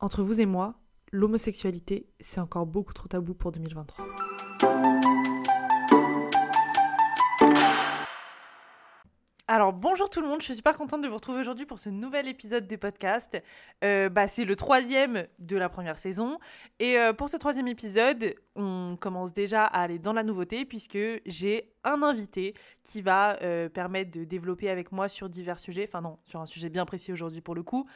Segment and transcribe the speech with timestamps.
[0.00, 0.76] Entre vous et moi,
[1.10, 4.06] l'homosexualité, c'est encore beaucoup trop tabou pour 2023.
[9.50, 11.88] Alors bonjour tout le monde, je suis super contente de vous retrouver aujourd'hui pour ce
[11.88, 13.42] nouvel épisode de podcast.
[13.82, 16.38] Euh, bah, c'est le troisième de la première saison
[16.78, 20.98] et euh, pour ce troisième épisode, on commence déjà à aller dans la nouveauté puisque
[21.24, 22.52] j'ai un invité
[22.82, 26.46] qui va euh, permettre de développer avec moi sur divers sujets, enfin non, sur un
[26.46, 27.88] sujet bien précis aujourd'hui pour le coup.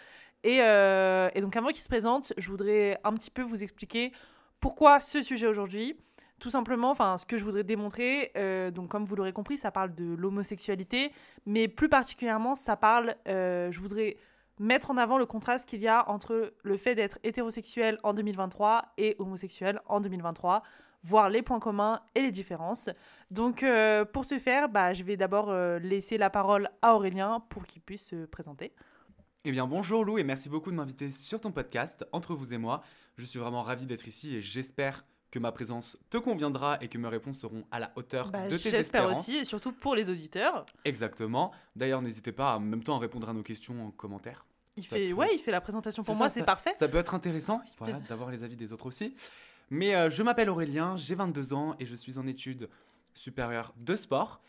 [0.45, 4.13] Et, et donc avant qu'il se présente, je voudrais un petit peu vous expliquer
[4.61, 5.97] pourquoi ce sujet aujourd'hui
[6.43, 9.71] tout simplement, enfin, ce que je voudrais démontrer, euh, donc comme vous l'aurez compris, ça
[9.71, 11.13] parle de l'homosexualité,
[11.47, 14.17] mais plus particulièrement, ça parle, euh, je voudrais
[14.59, 18.87] mettre en avant le contraste qu'il y a entre le fait d'être hétérosexuel en 2023
[18.99, 20.65] et homosexuel en 2023,
[21.05, 22.91] voir les points communs et les différences.
[23.31, 27.67] Donc, euh, pour ce faire, bah, je vais d'abord laisser la parole à Aurélien pour
[27.67, 28.73] qu'il puisse se présenter.
[29.45, 32.59] Eh bien, bonjour Lou et merci beaucoup de m'inviter sur ton podcast, Entre vous et
[32.59, 32.85] moi.
[33.17, 36.97] Je suis vraiment ravi d'être ici et j'espère que ma présence te conviendra et que
[36.97, 38.77] mes réponses seront à la hauteur bah, de tes espérances.
[38.77, 40.65] J'espère aussi, et surtout pour les auditeurs.
[40.85, 41.51] Exactement.
[41.75, 44.47] D'ailleurs, n'hésitez pas en même temps à répondre à nos questions en commentaire.
[44.77, 46.75] Il fait, ouais, il fait la présentation pour moi, c'est parfait.
[46.75, 49.13] Ça peut être intéressant, voilà, d'avoir les avis des autres aussi.
[49.71, 52.69] Mais euh, je m'appelle Aurélien, j'ai 22 ans et je suis en études
[53.13, 54.41] supérieures de sport.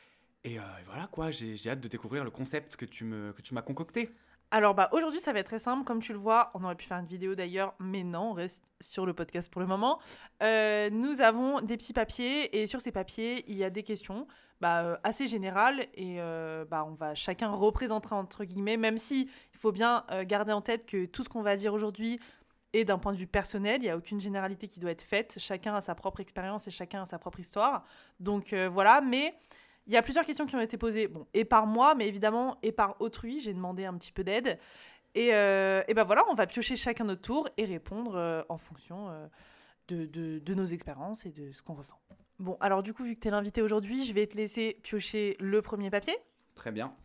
[0.44, 4.14] Et, euh, voilà quoi, j'ai hâte de découvrir le concept que tu m'as concocté.
[4.56, 6.86] Alors bah aujourd'hui ça va être très simple, comme tu le vois, on aurait pu
[6.86, 9.98] faire une vidéo d'ailleurs, mais non, on reste sur le podcast pour le moment.
[10.44, 14.28] Euh, nous avons des petits papiers et sur ces papiers il y a des questions
[14.62, 19.28] bah, euh, assez générales et euh, bah, on va chacun représenter entre guillemets, même si
[19.56, 22.20] il faut bien garder en tête que tout ce qu'on va dire aujourd'hui
[22.74, 25.34] est d'un point de vue personnel, il n'y a aucune généralité qui doit être faite,
[25.40, 27.86] chacun a sa propre expérience et chacun a sa propre histoire.
[28.20, 29.34] Donc voilà, mais
[29.88, 32.58] il y a plusieurs questions qui ont été posées, bon, et par moi, mais évidemment,
[32.62, 33.42] et par autrui.
[33.42, 34.58] J'ai demandé un petit peu d'aide.
[35.16, 38.58] Et, euh, et ben voilà, on va piocher chacun notre tour et répondre euh, en
[38.58, 39.28] fonction euh,
[39.88, 42.00] de, de, de, nos expériences et de ce qu'on ressent.
[42.40, 45.38] Bon, alors du coup, vu que tu es l'invité aujourd'hui, je vais te laisser piocher
[45.40, 46.16] le premier papier.
[46.56, 46.96] Très bien.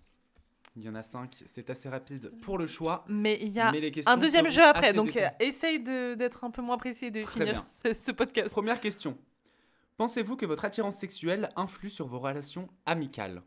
[0.74, 3.04] Il y en a cinq, c'est assez rapide pour le choix.
[3.08, 3.72] Mais il y a
[4.06, 8.50] un deuxième jeu après, donc essaye d'être un peu moins précis de finir ce podcast.
[8.50, 9.18] Première question.
[9.98, 13.42] Pensez-vous que votre attirance sexuelle influe sur vos relations amicales?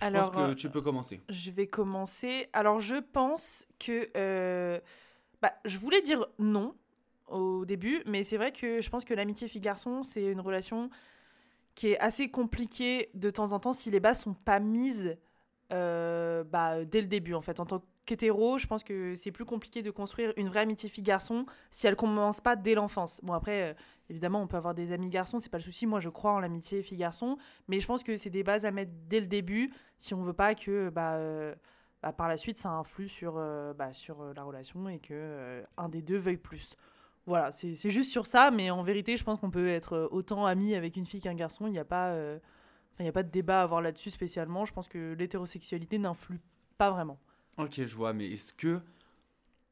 [0.00, 1.20] Je Alors, pense que euh, tu peux commencer.
[1.28, 2.48] Je vais commencer.
[2.54, 4.08] Alors, je pense que.
[4.16, 4.80] Euh,
[5.42, 6.74] bah, je voulais dire non
[7.28, 10.88] au début, mais c'est vrai que je pense que l'amitié fille-garçon, c'est une relation
[11.74, 15.18] qui est assez compliquée de temps en temps si les bases sont pas mises
[15.72, 17.60] euh, bah, dès le début, en fait.
[17.60, 21.44] En tant qu'hétéro, je pense que c'est plus compliqué de construire une vraie amitié fille-garçon
[21.70, 23.20] si elle commence pas dès l'enfance.
[23.22, 23.76] Bon, après
[24.10, 25.86] Évidemment, on peut avoir des amis garçons, c'est pas le souci.
[25.86, 27.38] Moi, je crois en l'amitié fille-garçon,
[27.68, 30.34] mais je pense que c'est des bases à mettre dès le début si on veut
[30.34, 31.54] pas que bah, euh,
[32.02, 35.64] bah par la suite ça influe sur, euh, bah, sur euh, la relation et que
[35.76, 36.76] un des deux veuille plus.
[37.26, 40.74] Voilà, c'est juste sur ça, mais en vérité, je pense qu'on peut être autant ami
[40.74, 41.66] avec une fille qu'un garçon.
[41.66, 42.14] Il n'y a, pas,
[43.00, 44.66] il a pas de débat à avoir là-dessus spécialement.
[44.66, 46.38] Je pense que l'hétérosexualité n'influe
[46.76, 47.18] pas vraiment.
[47.56, 48.78] Ok, je vois, mais est-ce que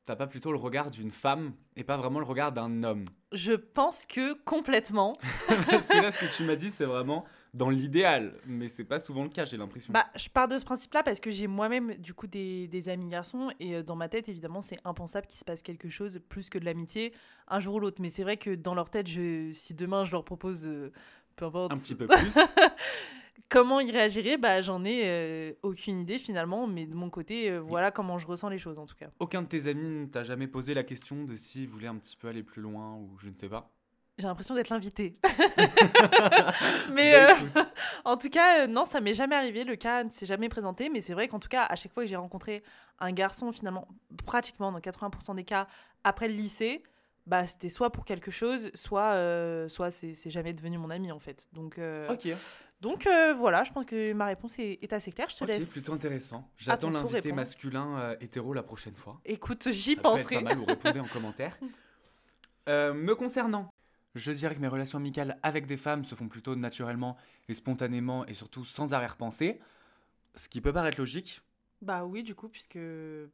[0.06, 3.04] t'as pas plutôt le regard d'une femme et pas vraiment le regard d'un homme?
[3.32, 5.16] Je pense que complètement.
[5.70, 8.98] Parce que là, ce que tu m'as dit, c'est vraiment dans l'idéal, mais c'est pas
[8.98, 9.92] souvent le cas, j'ai l'impression.
[9.92, 13.08] Bah, je pars de ce principe-là parce que j'ai moi-même du coup des, des, amis
[13.08, 16.48] garçons et euh, dans ma tête, évidemment, c'est impensable qu'il se passe quelque chose plus
[16.48, 17.12] que de l'amitié
[17.48, 18.00] un jour ou l'autre.
[18.00, 20.92] Mais c'est vrai que dans leur tête, je, si demain je leur propose euh,
[21.36, 22.32] peu importe, un petit peu plus.
[23.48, 27.58] Comment il réagirait bah, J'en ai euh, aucune idée finalement, mais de mon côté, euh,
[27.58, 29.10] voilà comment je ressens les choses en tout cas.
[29.18, 32.16] Aucun de tes amis ne t'a jamais posé la question de s'il voulait un petit
[32.16, 33.70] peu aller plus loin ou je ne sais pas?
[34.18, 35.18] J'ai l'impression d'être l'invité.
[36.92, 37.62] mais bah, euh,
[38.04, 39.64] en tout cas, non, ça m'est jamais arrivé.
[39.64, 40.88] Le cas ne s'est jamais présenté.
[40.88, 42.62] Mais c'est vrai qu'en tout cas, à chaque fois que j'ai rencontré
[43.00, 43.88] un garçon, finalement,
[44.26, 45.66] pratiquement dans 80% des cas,
[46.04, 46.82] après le lycée,
[47.26, 49.16] bah, c'était soit pour quelque chose, soit,
[49.68, 51.48] soit c'est jamais devenu mon ami en fait.
[51.52, 51.78] Donc.
[52.82, 55.28] Donc euh, voilà, je pense que ma réponse est, assez claire.
[55.30, 55.68] Je te laisse.
[55.68, 56.50] C'est plutôt intéressant.
[56.56, 59.20] J'attends l'invité masculin euh, hétéro la prochaine fois.
[59.24, 60.38] Écoute, j'y penserai.
[60.38, 61.56] Peut pas mal, vous répondez en commentaire.
[62.68, 63.72] Euh, me concernant,
[64.16, 67.16] je dirais que mes relations amicales avec des femmes se font plutôt naturellement
[67.48, 69.60] et spontanément et surtout sans arrière-pensée.
[70.34, 71.40] Ce qui peut paraître logique.
[71.82, 72.80] Bah oui, du coup, puisque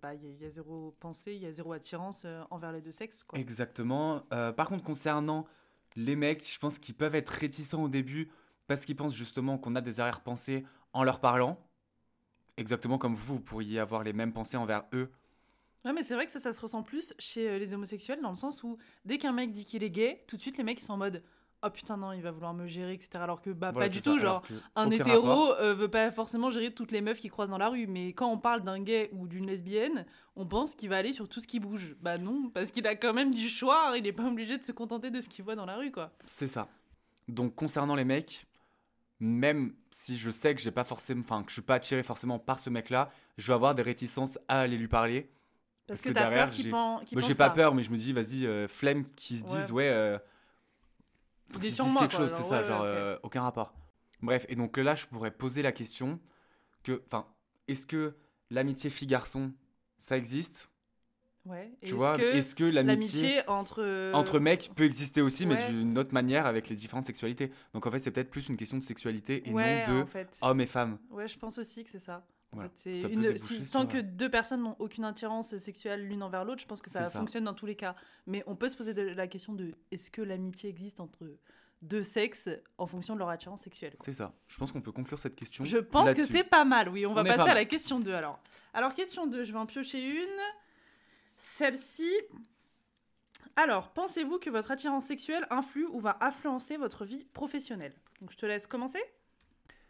[0.03, 3.25] bah, il y, a zéro pensée, il y a zéro attirance envers les deux sexes.
[3.25, 3.39] Quoi.
[3.39, 4.21] Exactement.
[4.29, 5.47] par contre, concernant
[5.97, 8.29] les mecs, je pense qu'ils peuvent être réticents au début
[8.69, 11.59] parce qu'ils pensent justement qu'on a des arrière-pensées en leur parlant.
[12.57, 15.11] Exactement comme vous, vous pourriez avoir les mêmes pensées envers eux.
[15.85, 18.31] Ouais, mais c'est vrai que ça, ça se ressent plus chez euh, les homosexuels, dans
[18.31, 20.81] le sens où dès qu'un mec dit qu'il est gay, tout de suite les mecs
[20.81, 21.23] sont en mode
[21.65, 24.01] oh putain non il va vouloir me gérer etc alors que bah Voilà, pas du
[24.01, 24.43] tout ça, genre
[24.77, 27.89] un hétéro euh, veut pas forcément gérer toutes les meufs qui croisent dans la rue
[27.89, 30.07] mais quand on parle d'un gay ou d'une lesbienne
[30.37, 32.95] on pense qu'il va aller sur tout ce qui bouge bah non parce qu'il a
[32.95, 35.57] quand même du choix il est pas obligé de se contenter de ce qu'il voit
[35.57, 36.69] dans la rue quoi C'est ça.
[37.27, 38.47] Donc concernant les mecs,
[39.21, 42.39] même si je sais que j'ai pas forcément, enfin que je suis pas attiré forcément
[42.39, 45.23] par ce mec-là, je vais avoir des réticences à aller lui parler.
[45.23, 45.33] parce,
[45.87, 47.97] Parce que, que t'as derrière, peur qu'il Moi, pense j'ai pas peur, mais je me
[47.97, 49.51] dis, vas-y, euh, flemme qu'ils se Ouais.
[49.51, 50.19] disent, ouais, euh,
[51.49, 53.43] Il faut qu'ils se disent quelque quoi, chose, c'est ça, ouais, genre ouais, euh, aucun
[53.43, 53.75] rapport.
[54.23, 56.21] Bref, et donc là, je pourrais poser la question
[56.85, 57.27] que, enfin,
[57.69, 58.17] est-ce que
[58.51, 59.53] l'amitié fille-garçon,
[59.99, 60.71] ça existe?
[61.49, 65.69] Ouais Tu Est-ce vois, que est-ce que l'amitié entre entre mecs peut exister aussi, mais
[65.71, 68.79] d'une autre manière avec les différentes sexualités Donc en fait, c'est peut-être plus une question
[68.79, 70.99] de sexualité et ouais non de en fait hommes et femmes.
[71.11, 72.71] ouais je pense aussi que c'est ça En Voilà.
[72.75, 76.63] fait, une, si- tant euh, que deux personnes n'ont aucune attirance sexuelle l'une envers l'autre,
[76.63, 77.95] je pense que ça, fonctionne dans tous les cas.
[78.27, 81.25] Mais on peut se poser de- la question de est-ce que l'amitié existe entre
[81.83, 83.95] deux sexes en fonction de leur attirance sexuelle.
[84.01, 84.33] C'est ça.
[84.49, 85.65] Je pense qu'on peut conclure cette question.
[85.65, 87.07] Je pense que c'est pas mal, oui.
[87.07, 88.41] On va On est pas passer à la question 2 alors.
[88.75, 90.41] Alors, question 2, je vais en piocher une.
[91.39, 92.11] Celle-ci.
[93.57, 97.95] Alors, pensez-vous que votre attirance sexuelle influe ou va influencer votre vie professionnelle?
[98.21, 99.01] Donc, je te laisse commencer.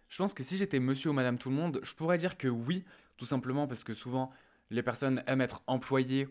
[0.09, 2.49] Je pense que si j'étais monsieur ou madame tout le monde, je pourrais dire que
[2.49, 2.85] oui,
[3.17, 4.31] tout simplement parce que souvent
[4.71, 6.29] les personnes aiment être employées,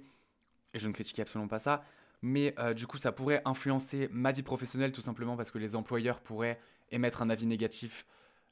[0.74, 1.84] et je ne critique absolument pas ça,
[2.22, 5.76] mais euh, du coup ça pourrait influencer ma vie professionnelle tout simplement parce que les
[5.76, 6.60] employeurs pourraient
[6.92, 8.06] émettre un avis négatif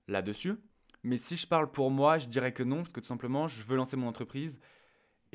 [0.07, 0.56] là-dessus.
[1.03, 3.63] Mais si je parle pour moi, je dirais que non, parce que tout simplement je
[3.63, 4.59] veux lancer mon entreprise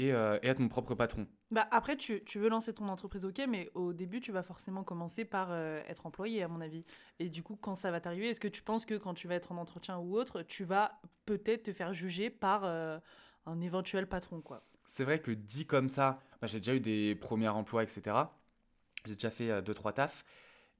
[0.01, 1.27] et, euh, et être mon propre patron.
[1.51, 4.83] Bah, après, tu, tu veux lancer ton entreprise, ok, mais au début, tu vas forcément
[4.83, 6.87] commencer par euh, être employé, à mon avis.
[7.19, 9.35] Et du coup, quand ça va t'arriver, est-ce que tu penses que quand tu vas
[9.35, 12.99] être en entretien ou autre, tu vas peut-être te faire juger par euh,
[13.45, 14.65] un éventuel patron, quoi?
[14.87, 18.17] C'est vrai que dit comme ça, bah, j'ai déjà eu des premiers emplois, etc.
[19.05, 20.25] J'ai déjà fait 2-3 tafs.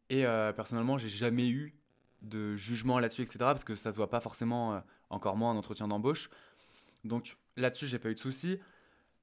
[0.09, 0.25] Et
[0.57, 1.73] personnellement, j'ai jamais eu
[2.23, 3.39] de jugement là-dessus, etc.
[3.39, 6.31] Parce que ça se voit pas forcément, encore moins en entretien d'embauche.
[7.05, 8.59] Donc là-dessus, j'ai pas eu de soucis.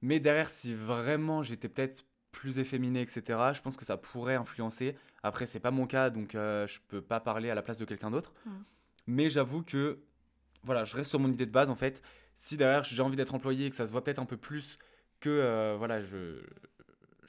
[0.02, 3.22] Mais derrière, si vraiment j'étais peut-être plus efféminé, etc.,
[3.54, 4.96] je pense que ça pourrait influencer.
[5.22, 7.84] Après, c'est pas mon cas, donc euh, je peux pas parler à la place de
[7.84, 8.32] quelqu'un d'autre.
[8.46, 8.64] Mhm.
[9.06, 9.98] Mais j'avoue que,
[10.62, 12.02] voilà, je reste sur mon idée de base en fait.
[12.34, 14.78] Si derrière j'ai envie d'être employé et que ça se voit peut-être un peu plus
[15.20, 16.42] que, euh, voilà, je,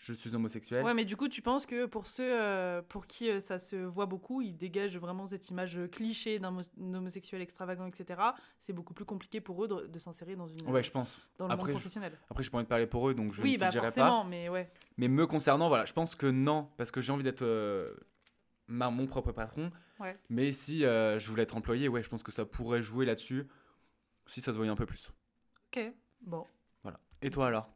[0.01, 0.83] je suis homosexuel.
[0.85, 3.75] Ouais, mais du coup, tu penses que pour ceux euh, pour qui euh, ça se
[3.75, 8.19] voit beaucoup, ils dégagent vraiment cette image cliché d'un mo- d'un homosexuel extravagant, etc.
[8.59, 11.19] C'est beaucoup plus compliqué pour eux de, de s'insérer dans, une, Ouais, je pense.
[11.37, 12.17] dans le après, monde je- professionnel.
[12.29, 14.23] Après, je pourrais te parler pour eux, donc je oui, ne te bah dirai forcément,
[14.23, 14.29] pas.
[14.29, 14.71] mais ouais.
[14.97, 17.93] Mais me concernant, voilà, je pense que non, parce que j'ai envie d'être euh,
[18.67, 19.69] mon propre patron.
[19.99, 20.17] Ouais.
[20.29, 23.47] Mais si euh, je voulais être employé, ouais, je pense que ça pourrait jouer là-dessus,
[24.27, 25.11] si ça se voyait un peu plus.
[25.67, 25.91] Ok,
[26.21, 26.45] bon.
[26.83, 26.99] Voilà.
[27.21, 27.69] Et toi alors?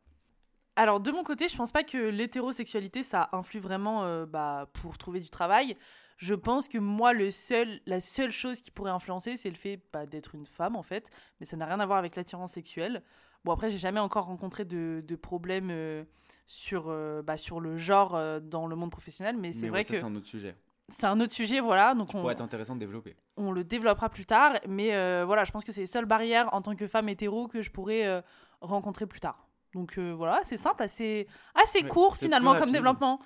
[0.75, 4.97] Alors, de mon côté, je pense pas que l'hétérosexualité, ça influe vraiment euh, bah, pour
[4.97, 5.77] trouver du travail.
[6.17, 9.79] Je pense que moi, le seul, la seule chose qui pourrait influencer, c'est le fait
[9.91, 11.09] bah, d'être une femme, en fait.
[11.39, 13.03] Mais ça n'a rien à voir avec l'attirance sexuelle.
[13.43, 16.05] Bon, après, j'ai jamais encore rencontré de, de problème euh,
[16.47, 19.37] sur, euh, bah, sur le genre dans le monde professionnel.
[19.37, 20.55] Mais c'est vrai ouais, ça, que c'est un autre sujet.
[20.89, 21.93] c'est un autre sujet, voilà.
[21.93, 23.15] Donc, Ça on, pourrait être intéressant de développer.
[23.37, 24.53] on le développera plus tard.
[24.67, 27.47] Mais euh, voilà, je pense que c'est les seules barrières en tant que femme hétéro
[27.47, 28.21] que je pourrais euh,
[28.61, 29.42] rencontrer plus tard.
[29.73, 33.19] Donc euh, voilà, c'est simple, assez, assez Ouais, court finalement comme développement.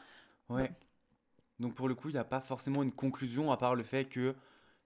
[0.50, 0.72] Ouais.
[1.60, 4.06] Donc pour le coup, il n'y a pas forcément une conclusion à part le fait
[4.08, 4.34] qu'il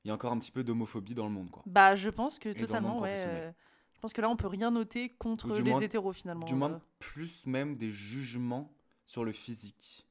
[0.05, 1.51] y a encore un petit peu d'homophobie dans le monde.
[1.51, 1.63] Quoi.
[1.65, 3.15] Bah, je pense que le totalement, ouais.
[3.17, 3.51] euh,
[3.93, 6.45] je pense que là, on peut rien noter contre les moins- hétéros finalement.
[6.45, 6.57] Du euh.
[6.57, 8.71] moins, plus même des jugements
[9.05, 10.07] sur le physique.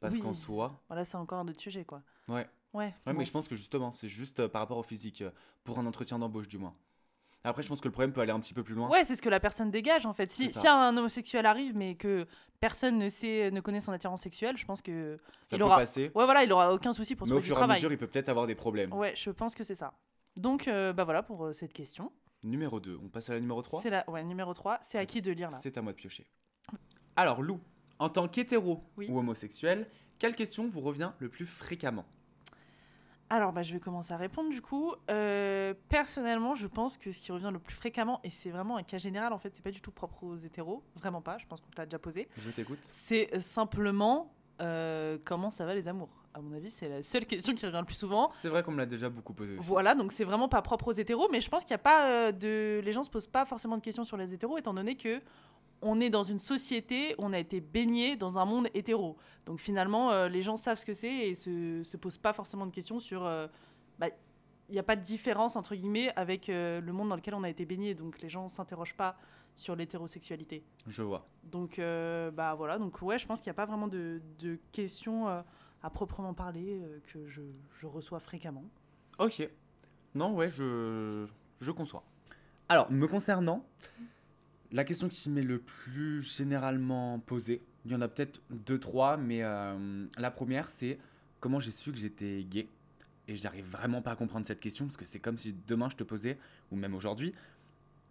[0.00, 0.20] Parce Oui.
[0.20, 2.02] qu'en soi, Voilà, c'est encore un autre sujet, quoi.
[2.28, 2.46] ouais.
[2.72, 2.84] Ouais.
[3.04, 3.18] Ouais, bon.
[3.18, 5.30] mais je pense que justement, c'est juste euh, par rapport au physique, euh,
[5.64, 6.72] pour un entretien d'embauche du moins.
[7.42, 8.88] Après, je pense que le problème peut aller un petit peu plus loin.
[8.90, 10.30] Ouais, c'est ce que la personne dégage en fait.
[10.30, 12.26] Si, un homosexuel arrive mais que
[12.60, 15.16] personne ne sait, ne connaît son attirance sexuelle, je pense que
[15.48, 17.42] ça il peut aura- passer, ouais voilà, il aura aucun souci pour mais au trouver
[17.44, 17.78] du fur et à travail.
[17.78, 18.92] mesure, il peut peut-être avoir des problèmes.
[18.92, 19.94] Ouais, je pense que c'est ça.
[20.36, 22.12] Donc euh, bah voilà pour euh, cette question.
[22.42, 25.06] Numéro 2, on passe à la numéro 3 C'est la ouais, numéro 3, c'est à
[25.06, 25.58] qui de lire là?
[25.62, 26.26] C'est à moi de piocher.
[27.16, 27.60] Alors, Lou,
[27.98, 29.08] en tant qu'hétéro Oui.
[29.10, 32.04] ou homosexuel, quelle question vous revient le plus fréquemment?
[33.32, 34.92] Alors, bah, je vais commencer à répondre du coup.
[35.08, 38.82] Euh, personnellement, je pense que ce qui revient le plus fréquemment, et c'est vraiment un
[38.82, 41.60] cas général en fait, c'est pas du tout propre aux hétéros, vraiment pas, je pense
[41.60, 42.80] qu'on te l'a déjà posé, Je t'écoute.
[42.82, 46.10] c'est simplement euh, comment ça va les amours?
[46.34, 48.28] À mon avis, c'est la seule question qui revient le plus souvent.
[48.40, 49.66] C'est vrai qu'on me l'a déjà beaucoup posé aussi.
[49.66, 52.08] Voilà, donc c'est vraiment pas propre aux hétéros, mais je pense qu'il y a pas
[52.08, 52.80] euh, de.
[52.84, 55.20] Les gens se posent pas forcément de questions sur les hétéros, étant donné que
[55.82, 59.16] on est dans une société, on a été baigné dans un monde hétéro.
[59.46, 62.66] Donc finalement, euh, les gens savent ce que c'est et se, se posent pas forcément
[62.66, 63.24] de questions sur.
[63.24, 63.46] euh,
[63.98, 64.08] bah,
[64.68, 67.42] il n'y a pas de différence entre guillemets avec euh, le monde dans lequel on
[67.42, 69.16] a été baigné, donc les gens s'interrogent pas
[69.56, 70.64] sur l'hétérosexualité.
[70.86, 71.26] Je vois.
[71.42, 71.80] Donc
[72.34, 75.90] bah voilà, donc ouais, je pense qu'il n'y a pas vraiment de, de questions à
[75.92, 76.80] proprement parler
[77.12, 77.42] que je,
[77.74, 78.64] je reçois fréquemment.
[79.18, 79.48] Ok.
[80.14, 81.26] Non, ouais, je,
[81.60, 82.04] je conçois.
[82.68, 83.64] Alors, me concernant,
[84.72, 89.16] la question qui m'est le plus généralement posée, il y en a peut-être deux, trois,
[89.16, 90.98] mais euh, la première, c'est
[91.40, 92.68] comment j'ai su que j'étais gay?
[93.28, 95.96] Et j'arrive vraiment pas à comprendre cette question, parce que c'est comme si demain je
[95.96, 96.38] te posais,
[96.70, 97.32] ou même aujourd'hui,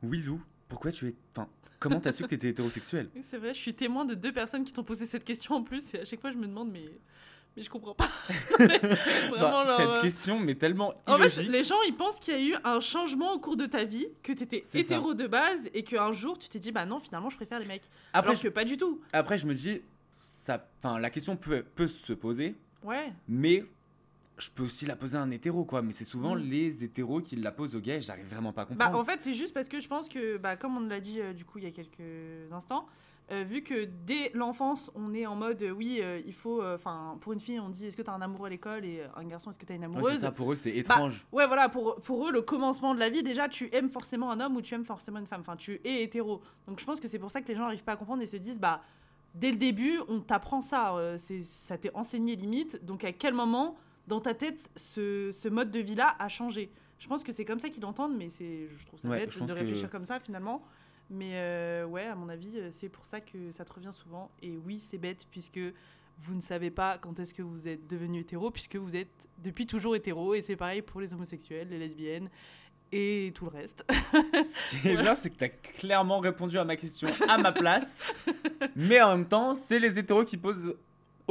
[0.02, 1.16] oui Lou, pourquoi tu es...
[1.36, 1.50] Enfin,
[1.80, 4.74] comment t'as su que t'étais hétérosexuel c'est vrai, je suis témoin de deux personnes qui
[4.74, 6.86] t'ont posé cette question en plus, et à chaque fois je me demande, mais,
[7.58, 8.08] mais je comprends pas.
[8.60, 11.50] Vraiment, Genre, genre, Cette euh, question, mais tellement En fait, illogique.
[11.50, 14.08] les gens, ils pensent qu'il y a eu un changement au cours de ta vie,
[14.24, 14.78] que t'étais ça.
[14.80, 17.66] hétéro de base, et qu'un jour, tu t'es dit, bah non, finalement, je préfère les
[17.66, 17.84] mecs.
[18.14, 19.02] Après, Alors que pas du tout.
[19.14, 19.82] je, après, je me dis,
[20.28, 23.12] ça, enfin, la question peut, peut se poser, Ouais.
[23.28, 23.66] Mais
[24.38, 25.82] je peux aussi la poser à un hétéro, quoi.
[25.82, 26.40] Mais c'est souvent Mm.
[26.50, 29.00] les hétéros qui la posent aux gays, j'arrive vraiment pas à Bah, comprendre.
[29.00, 31.34] en fait, c'est juste parce que je pense que, bah, comme on l'a dit euh,
[31.34, 32.00] du coup il y a quelques
[32.54, 32.86] instants,
[33.32, 37.18] euh, vu que dès l'enfance, on est en mode, euh, oui, euh, il faut, enfin,
[37.22, 39.50] pour une fille, on dit, est-ce que t'as un amoureux à l'école et un garçon,
[39.52, 41.26] est-ce que t'as une amoureuse ça, pour eux, c'est étrange.
[41.32, 44.40] Ouais, voilà, pour, pour eux, le commencement de la vie, déjà, tu aimes forcément un
[44.40, 45.42] homme ou tu aimes forcément une femme.
[45.42, 46.42] Enfin, tu es hétéro.
[46.68, 48.28] Donc, je pense que c'est pour ça que les gens n'arrivent pas à comprendre et
[48.28, 48.82] se disent, bah,
[49.36, 50.96] dès le début, on t'apprend ça.
[51.18, 52.84] c'est ça t'est enseigné limite.
[52.84, 53.76] Donc, à quel moment,
[54.08, 56.72] dans ta tête, ce, ce mode de vie-là a changé?
[56.98, 59.46] Je pense que c'est comme ça qu'ils l'entendent, mais je trouve ça Ouais, bête de
[59.46, 60.62] que- réfléchir comme ça, finalement.
[61.10, 64.30] Mais euh, ouais, à mon avis, euh, c'est pour ça que ça te revient souvent.
[64.42, 65.60] Et oui, c'est bête, puisque
[66.22, 69.66] vous ne savez pas quand est-ce que vous êtes devenu hétéro, puisque vous êtes depuis
[69.66, 70.34] toujours hétéro.
[70.34, 72.30] Et c'est pareil pour les homosexuels, les lesbiennes
[72.92, 73.86] et tout le reste.
[73.92, 77.88] Ce qui est bien, c'est que t'as clairement répondu à ma question à ma place.
[78.76, 80.76] mais en même temps, c'est les hétéros qui posent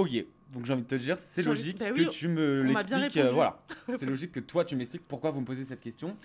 [0.05, 0.27] gays.
[0.53, 2.63] Donc j'ai envie de te dire, c'est J'ai envie- logique bah que oui, tu me
[2.63, 3.17] l'expliques.
[3.19, 3.61] euh, voilà.
[3.99, 6.17] C'est logique que toi, tu m'expliques pourquoi vous me posez cette question.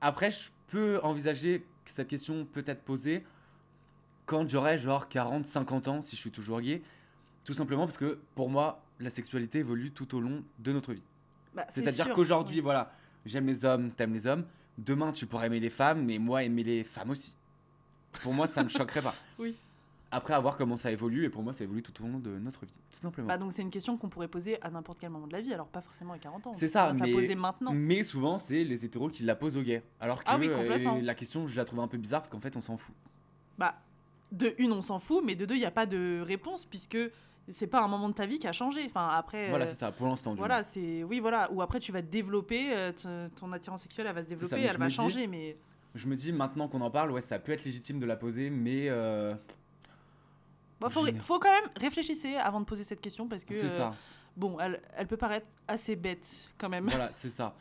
[0.00, 3.24] Après, je peux envisager que cette question peut être posée
[4.26, 6.82] quand j'aurai genre 40, 50 ans, si je suis toujours gay.
[7.44, 11.02] Tout simplement parce que pour moi, la sexualité évolue tout au long de notre vie.
[11.54, 12.92] Bah, c'est C'est-à-dire qu'aujourd'hui, voilà,
[13.24, 14.44] j'aime les hommes, t'aimes les hommes.
[14.76, 17.34] Demain, tu pourrais aimer les femmes, mais moi, aimer les femmes aussi.
[18.22, 19.14] Pour moi, ça me choquerait pas.
[19.38, 19.56] Oui.
[20.10, 22.30] Après, à voir comment ça évolue, et pour moi, ça évolue tout au long de
[22.38, 23.28] notre vie, tout simplement.
[23.28, 25.52] Bah, donc c'est une question qu'on pourrait poser à n'importe quel moment de la vie,
[25.52, 26.54] alors pas forcément à 40 ans.
[26.54, 27.72] C'est ça, te la mais- poser maintenant.
[27.74, 29.82] mais souvent, c'est les hétéros qui la posent aux gays.
[30.00, 30.96] Alors que Ah oui, complètement.
[30.96, 32.94] euh, la question, je la trouve un peu bizarre parce qu'en fait, on s'en fout.
[33.58, 33.74] Bah,
[34.32, 36.98] de une, on s'en fout, mais de deux, il n'y a pas de réponse puisque
[37.48, 38.84] c'est pas un moment de ta vie qui a changé.
[38.86, 39.50] Enfin, après.
[39.50, 40.34] Voilà, euh, c'est ça, pour l'instant.
[40.34, 41.02] Voilà, c'est.
[41.04, 41.50] Oui, voilà.
[41.52, 44.62] Ou après, tu vas te développer, euh, ton attirance sexuelle, elle va se développer, mais
[44.62, 45.58] elle va dis- changer, mais.
[45.94, 48.50] Je me dis, maintenant qu'on en parle, ouais, ça peut être légitime de la poser,
[48.50, 49.34] mais euh,
[50.80, 51.22] Bon, faut, Génial.
[51.22, 53.54] faut quand même réfléchir avant de poser cette question parce que.
[53.54, 53.94] c'est euh, ça.
[54.36, 56.84] Bon, elle, elle peut paraître assez bête quand même.
[56.88, 57.54] Voilà, c'est ça.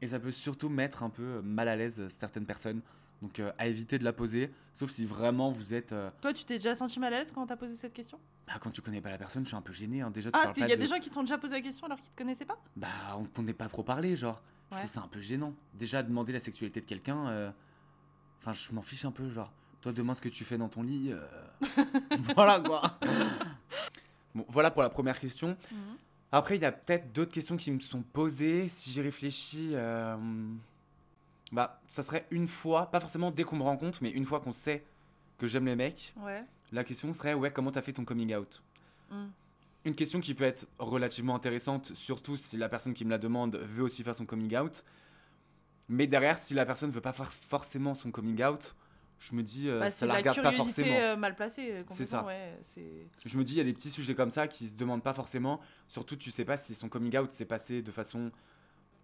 [0.00, 2.80] Et ça peut surtout mettre un peu mal à l'aise certaines personnes.
[3.22, 5.92] Donc euh, à éviter de la poser, sauf si vraiment vous êtes...
[5.92, 8.20] euh, Toi, tu t'es déjà senti mal à l'aise quand on t'a posé cette question?
[8.46, 10.02] Bah, quand tu connais pas la personne, je suis un peu gêné.
[10.02, 10.10] hein.
[10.10, 11.86] Déjà, tu Ah, il y a de- des gens qui t'ont déjà posé la question
[11.86, 12.58] alors qu'ils te connaissaient pas?
[12.76, 12.88] Bah,
[13.18, 14.42] on qu'on n'ait pas trop parlé, genre.
[14.70, 14.80] Je Ouais.
[14.82, 15.54] trouve ça un peu gênant.
[15.74, 17.50] Déjà, demander la sexualité de quelqu'un, euh,
[18.42, 19.50] enfin, je m'en fiche un peu, genre.
[19.86, 21.20] Toi, demain, ce que tu fais dans ton lit, euh,
[22.34, 22.98] voilà quoi.
[24.34, 25.56] Bon, voilà pour la première question.
[25.70, 25.78] Mhm.
[26.32, 28.66] Après, il y a peut-être d'autres questions qui me sont posées.
[28.66, 30.16] Si j'y réfléchis, euh,
[31.52, 34.52] bah, ça serait une fois, pas forcément dès qu'on me rencontre, mais une fois qu'on
[34.52, 34.82] sait
[35.38, 36.42] que j'aime les mecs, Ouais.
[36.72, 38.60] la question serait ouais, comment t'as fait ton coming out?
[39.12, 39.30] Mhm.
[39.84, 43.54] Une question qui peut être relativement intéressante, surtout si la personne qui me la demande
[43.54, 44.82] veut aussi faire son coming out.
[45.88, 48.74] Mais derrière, si la personne veut pas faire forcément son coming out,
[49.18, 50.96] je me dis, euh, Bah, ça la la regarde pas forcément.
[50.98, 51.70] euh, mal placée.
[51.72, 52.24] euh, C'est ça.
[52.24, 52.58] Ouais.
[53.24, 55.14] Je me dis, il y a des petits sujets comme ça qui se demandent pas
[55.14, 55.60] forcément.
[55.88, 58.30] Surtout, tu sais pas si son coming out s'est passé de façon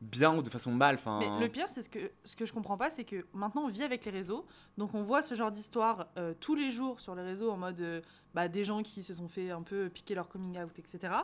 [0.01, 0.97] bien ou de façon mal.
[0.97, 3.63] Enfin, Mais le pire, c'est ce que, ce que je comprends pas, c'est que maintenant
[3.63, 7.01] on vit avec les réseaux, donc on voit ce genre d'histoire euh, tous les jours
[7.01, 8.01] sur les réseaux en mode euh,
[8.35, 11.15] bah, des gens qui se sont fait un peu piquer leur coming out, etc.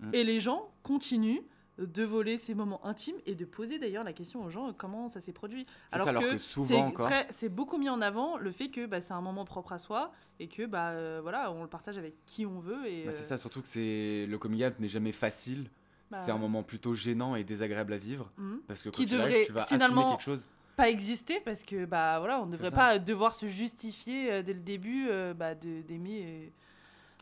[0.00, 0.10] Mm.
[0.12, 1.40] Et les gens continuent
[1.78, 5.08] de voler ces moments intimes et de poser d'ailleurs la question aux gens euh, comment
[5.08, 5.66] ça s'est produit.
[5.92, 6.90] C'est ça, alors que souvent
[7.30, 10.10] c'est beaucoup mis en avant le fait que bah, c'est un moment propre à soi
[10.40, 13.14] et que bah euh, voilà on le partage avec qui on veut et bah, euh,
[13.14, 15.68] c'est ça, surtout que c'est le coming out n'est jamais facile.
[16.10, 18.30] bah, c'est un moment plutôt gênant et désagréable à vivre.
[18.38, 18.60] mhm.
[18.66, 20.46] Parce que quand Qui tu arrives, devrait tu vas finalement- quelque chose.
[20.76, 24.54] pas exister parce que bah voilà on ne devrait pas devoir se justifier euh, dès
[24.54, 26.48] le début euh, bah, d'aimer euh,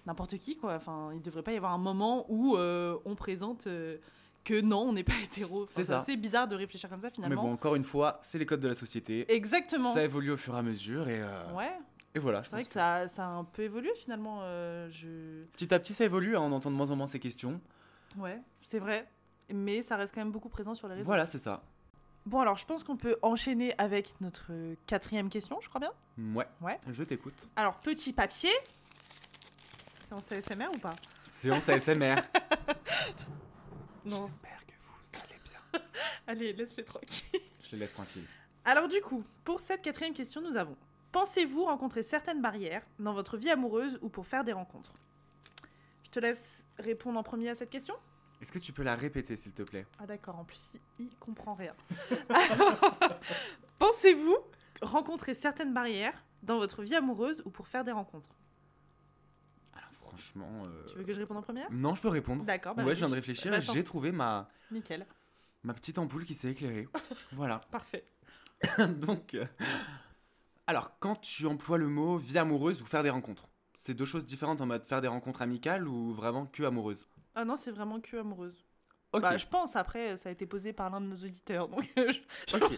[0.07, 3.67] n'importe qui quoi enfin il devrait pas y avoir un moment où euh, on présente
[3.67, 3.97] euh,
[4.45, 7.15] que non on n'est pas hétéro Enfin, C'est assez bizarre de réfléchir comme ça Mais
[7.15, 9.25] finalement bon, encore une fois, c'est les codes de la société.
[9.35, 11.73] exactement Ça évolue au fur et à mesure et, euh, ouais
[12.17, 12.45] et voilà.
[12.45, 15.93] c'est vrai que ça, ça a un peu évolué finalement euh, je Petit à petit,
[15.95, 17.61] ça évolue, hein, on entend de moins en moins ces questions.
[18.19, 19.09] ouais c'est vrai
[19.51, 21.63] mais ça reste quand même beaucoup présent sur les réseaux Voilà, c'est ça.
[22.27, 24.53] bon alors je pense qu'on peut enchaîner avec notre
[24.87, 25.93] quatrième question je crois bien
[26.35, 26.47] Ouais.
[26.61, 26.79] Ouais.
[26.91, 27.49] Je t'écoute.
[27.57, 28.53] alors petit papier
[29.95, 30.95] c'est en CSMR ou pas?
[31.33, 32.17] Séance ASMR.
[34.05, 34.27] Non.
[34.27, 35.81] J'espère que vous allez bien.
[36.27, 37.41] Allez, laisse-les tranquilles.
[37.63, 38.27] Je les laisse tranquilles.
[38.65, 40.77] Alors du coup, pour cette quatrième question, nous avons
[41.15, 44.93] Pensez-vous rencontrer certaines barrières dans votre vie amoureuse ou pour faire des rencontres?
[46.03, 47.95] Je te laisse répondre en premier à cette question.
[48.43, 49.87] Est-ce que tu peux la répéter, s'il te plaît?
[50.01, 51.73] Ah d'accord, en plus il, comprend rien.
[53.79, 54.37] Pensez-vous
[54.83, 58.31] rencontrer certaines barrières dans votre vie amoureuse ou pour faire des rencontres?
[60.17, 60.63] Franchement.
[60.67, 61.71] euh, Tu veux que je réponde en première?
[61.71, 62.45] Non, je peux répondre.
[62.45, 65.07] D'accord, bah ouais, je viens de réfléchir Bah, et j'ai trouvé ma, Nickel,
[65.63, 66.89] ma petite ampoule qui s'est éclairée.
[67.33, 67.61] voilà.
[67.71, 68.05] parfait.
[69.01, 69.35] Donc.
[69.35, 69.45] euh,
[70.67, 74.25] Alors, quand tu emploies le mot vie amoureuse ou faire des rencontres, c'est deux choses
[74.27, 78.01] différentes en mode faire des rencontres amicales ou vraiment que amoureuses Ah non, c'est vraiment
[78.01, 78.65] que amoureuse.
[79.13, 79.23] Ok.
[79.23, 82.11] Bah, je pense, après, ça a été posé par l'un de nos auditeurs, donc euh,
[82.11, 82.19] je,
[82.51, 82.73] je- ok.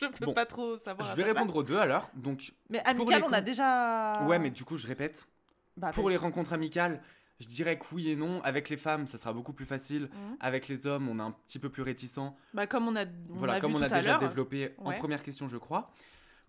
[0.00, 0.32] je peux Bon.
[0.34, 1.08] pas trop savoir.
[1.08, 2.10] Je vais répondre aux deux alors.
[2.14, 4.24] Donc, Mais amical, on a déjà.
[4.26, 5.28] ouais, mais du coup, je répète.
[5.76, 7.02] Bah, Pour les rencontres amicales,
[7.40, 8.42] je dirais que oui et non.
[8.42, 10.02] Avec les femmes, ça sera beaucoup plus facile.
[10.04, 10.36] Mhm.
[10.40, 12.32] Avec les hommes, on est un petit peu plus réticent.
[12.54, 15.22] Bah, comme on a, on voilà, a comme vu on a déjà développé en première
[15.22, 15.90] question, je crois.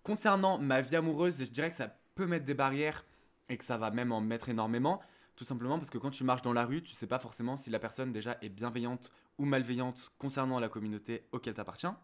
[0.03, 3.03] Concernant ma vie amoureuse, je dirais que ça peut mettre des barrières
[3.49, 5.01] et que ça va même en mettre énormément.
[5.35, 7.69] Tout simplement parce que quand tu marches dans la rue, tu sais pas forcément si
[7.69, 11.97] la personne déjà est bienveillante ou malveillante concernant la communauté auquel tu appartiens.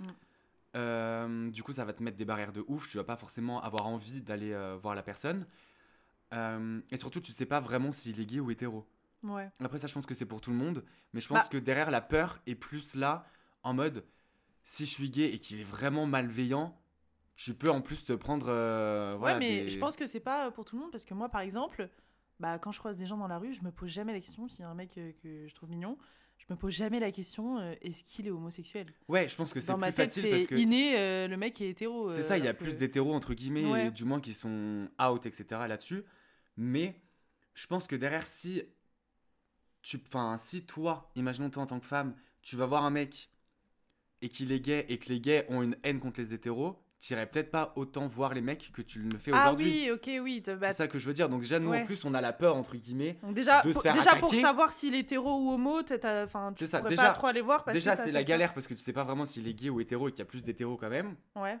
[0.00, 1.50] Mm.
[1.50, 2.88] du coup, ça va te mettre des barrières de ouf.
[2.88, 5.46] Tu vas pas forcément avoir envie d'aller euh, voir la personne.
[6.32, 8.86] Euh, et surtout, tu sais pas vraiment s'il est gay ou hétéro.
[9.22, 9.50] Ouais.
[9.60, 10.84] Après, ça, je pense que c'est pour tout le monde.
[11.12, 11.48] Mais je pense Bah.
[11.50, 13.26] que derrière, la peur est plus là,
[13.62, 14.04] en mode,
[14.64, 16.76] si je suis gay et qu'il est vraiment malveillant,
[17.36, 18.46] tu peux en plus te prendre.
[18.48, 21.04] euh, voilà, ouais, mais des- je pense que c'est pas pour tout le monde parce
[21.04, 21.88] que moi, par exemple,
[22.40, 24.48] bah, quand je croise des gens dans la rue, je me pose jamais la question
[24.48, 25.96] s'il y a un mec euh, que je trouve mignon.
[26.38, 28.92] Je me pose jamais la question euh, est-ce qu'il est homosexuel?
[29.06, 30.54] Ouais, je pense que c'est Dans plus ma tête, facile parce que.
[30.56, 32.10] inné, euh, le mec est hétéro.
[32.10, 33.86] C'est euh, ça, il y a que- plus d'hétéros, entre guillemets, Ouais.
[33.86, 35.44] et du moins qui sont out, etc.
[35.68, 36.02] là-dessus.
[36.56, 37.00] Mais
[37.54, 38.62] je pense que derrière, si.
[39.82, 43.30] Tu, enfin, si toi, imaginons toi en tant que femme, tu vas voir un mec
[44.20, 47.28] et qu'il est gay et que les gays ont une haine contre les hétéros, t'irais
[47.28, 49.66] peut-être pas autant voir les mecs que tu le fais Ah aujourd'hui.
[49.86, 50.40] oui, ok, oui.
[50.40, 51.28] bah, c'est ça que je veux dire.
[51.28, 51.82] Donc déjà, nous, Ouais.
[51.82, 53.18] en plus, on a la peur, entre guillemets.
[53.22, 56.52] donc déjà, de se pour, faire déjà pour savoir s'il est hétéro ou homo, enfin,
[56.54, 58.74] tu ça, pourrais déjà- pas trop aller voir parce Déjà, c'est la galère parce que
[58.74, 60.76] tu sais pas vraiment s'il est gay ou hétéro et qu'il y a plus d'hétéros
[60.76, 61.16] quand même.
[61.34, 61.58] Ouais.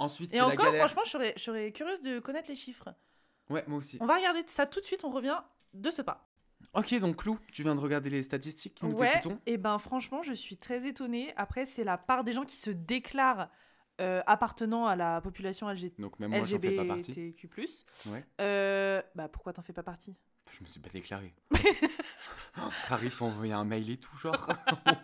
[0.00, 0.80] Ensuite, Et la encore, galère.
[0.88, 2.88] franchement, je serais, je serais curieuse de connaître les chiffres.
[3.50, 3.98] Ouais, moi aussi.
[4.00, 5.38] On va regarder ça tout de suite, on revient
[5.74, 6.28] de ce pas.
[6.74, 9.40] Ok, donc Clou, tu viens de regarder les statistiques, nous Ouais, t'écoutons.
[9.46, 11.32] et ben franchement, je suis très étonnée.
[11.36, 13.48] Après, c'est la part des gens qui se déclarent
[14.00, 17.10] euh, appartenant à la population LG Donc même moi, j'en fais pas partie.
[17.12, 17.48] LGBTQ+.
[18.06, 18.24] Ouais.
[18.40, 20.14] Euh, bah pourquoi t'en fais pas partie?
[20.50, 21.34] Je me suis pas déclaré.
[22.88, 24.48] Paris, faut envoyer un mail et tout, genre.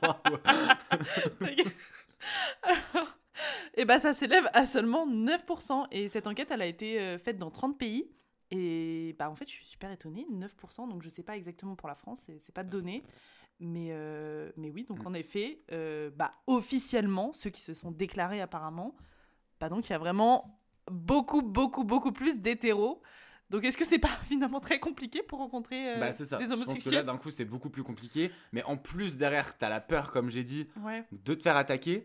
[0.03, 1.53] Waouh.
[3.75, 5.87] Et bah ça s'élève à seulement 9%.
[5.91, 8.11] Et cette enquête, elle a été euh, faite dans 30 pays.
[8.57, 10.89] Et bah en fait, je suis super étonnée, 9%.
[10.89, 13.03] Donc je sais pas exactement pour la France, c'est pas de données.
[13.61, 15.07] Mais, euh, mais oui, donc Mm.
[15.07, 18.95] en effet, euh, bah, officiellement, ceux qui se sont déclarés apparemment,
[19.61, 20.59] bah donc il y a vraiment
[20.91, 23.01] beaucoup, beaucoup, beaucoup plus d'hétéros.
[23.51, 26.39] Donc est-ce que c'est pas finalement très compliqué pour rencontrer euh, bah, c'est ça.
[26.39, 28.31] des Je pense que là, homosexuels d'un coup, c'est beaucoup plus compliqué.
[28.53, 31.05] Mais en plus, derrière, t'as la peur, comme j'ai dit, Ouais.
[31.13, 32.05] de te faire attaquer.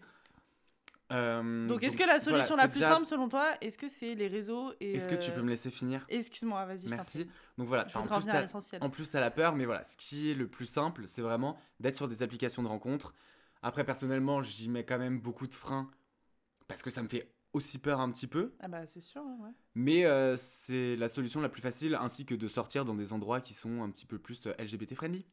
[1.12, 3.88] Euh, Donc est-ce que la voilà, solution la plus déjà- simple selon toi, est-ce que
[3.88, 6.06] c'est les réseaux et Est-ce que tu euh, peux me laisser finir?
[6.08, 7.28] Excuse-moi, vas-y, Merci.
[7.58, 8.84] Donc voilà, Je t'as- en plus, revenir à t'as- l'essentiel.
[8.84, 11.22] En plus, tu as la peur, mais voilà, ce qui est le plus simple, c'est
[11.24, 13.13] vraiment d'être sur des applications de rencontres.
[13.63, 15.89] Après, personnellement, j'y mets quand même beaucoup de freins
[16.67, 18.54] parce que ça me fait aussi peur un petit peu.
[18.60, 19.50] Ah bah c'est sûr, ouais.
[19.74, 23.41] Mais euh, c'est la solution la plus facile, ainsi que de sortir dans des endroits
[23.41, 25.26] qui sont un petit peu plus LGBT friendly.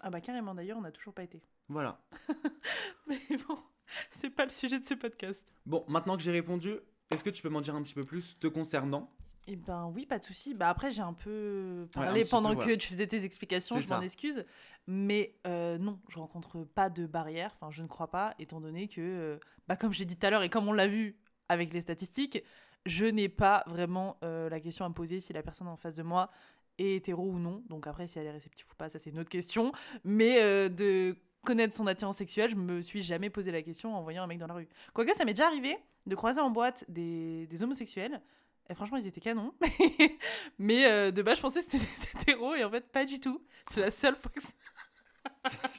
[0.00, 1.42] Ah bah carrément, d'ailleurs, on n'a toujours pas été.
[1.68, 2.00] Voilà.
[3.08, 3.58] Mais bon,
[4.10, 5.44] c'est pas le sujet de ce podcast.
[5.66, 6.74] Bon, maintenant que j'ai répondu,
[7.10, 9.10] est-ce que tu peux m'en dire un petit peu plus te concernant?
[9.50, 10.52] Eh ben oui, pas de souci.
[10.52, 12.76] Bah après, j'ai un peu parlé pendant peu, que voilà.
[12.76, 14.44] tu faisais tes explications, je m'en excuse.
[14.86, 18.88] Mais euh, non, je rencontre pas de barrière, enfin je ne crois pas, étant donné
[18.88, 21.72] que, euh, bah, comme j'ai dit tout à l'heure et comme on l'a vu avec
[21.72, 22.42] les statistiques,
[22.86, 25.96] je n'ai pas vraiment euh, la question à me poser si la personne en face
[25.96, 26.30] de moi
[26.78, 27.62] est hétéro ou non.
[27.68, 29.72] Donc après, si elle est réceptive ou pas, ça c'est une autre question.
[30.04, 31.16] Mais euh, de
[31.48, 34.36] connaître son attirance sexuelle, je me suis jamais posé la question en voyant un mec
[34.36, 34.68] dans la rue.
[34.92, 38.20] Quoique ça m'est déjà arrivé de croiser en boîte des, des homosexuels.
[38.68, 39.54] Et franchement, ils étaient canons.
[40.58, 43.18] mais euh, de base, je pensais que c'était des hétéros et en fait, pas du
[43.18, 43.42] tout.
[43.70, 44.50] C'est la seule fois que ça...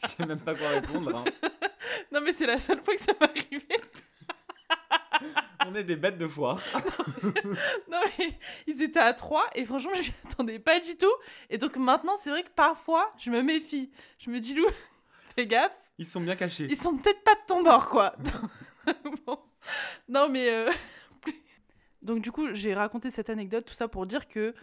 [0.01, 1.15] Je sais même pas quoi répondre.
[1.15, 1.23] hein.
[2.11, 3.67] Non, mais c'est la seule fois que ça m'est arrivé.
[5.67, 6.59] On est des bêtes de foire.
[7.91, 11.13] Non, mais ils étaient à trois et franchement, je m'y attendais pas du tout.
[11.51, 13.91] Et donc maintenant, c'est vrai que parfois, je me méfie.
[14.17, 14.65] Je me dis, Lou,
[15.35, 15.75] fais gaffe.
[15.97, 16.67] Ils sont bien cachés.
[16.69, 18.15] Ils sont peut-être pas de ton bord, quoi.
[19.25, 19.37] Bon.
[20.07, 20.49] Non, mais.
[20.49, 20.71] euh,
[22.01, 24.53] Donc, du coup, j'ai raconté cette anecdote, tout ça pour dire que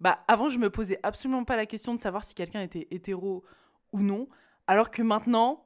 [0.00, 3.44] bah avant je me posais absolument pas la question de savoir si quelqu'un était hétéro
[3.92, 4.28] ou non,
[4.66, 5.64] alors que maintenant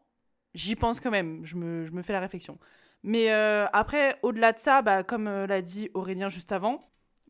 [0.54, 2.58] j'y pense quand même, je me, je me fais la réflexion.
[3.02, 6.80] Mais euh, après, au-delà de ça, bah, comme euh, l'a dit Aurélien juste avant,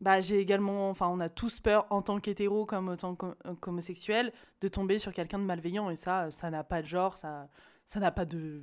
[0.01, 3.35] bah, j'ai également, enfin, on a tous peur en tant qu'hétéro comme en tant qu'hom-
[3.61, 7.49] qu'homosexuel de tomber sur quelqu'un de malveillant et ça, ça n'a pas de genre, ça,
[7.85, 8.61] ça n'a pas de,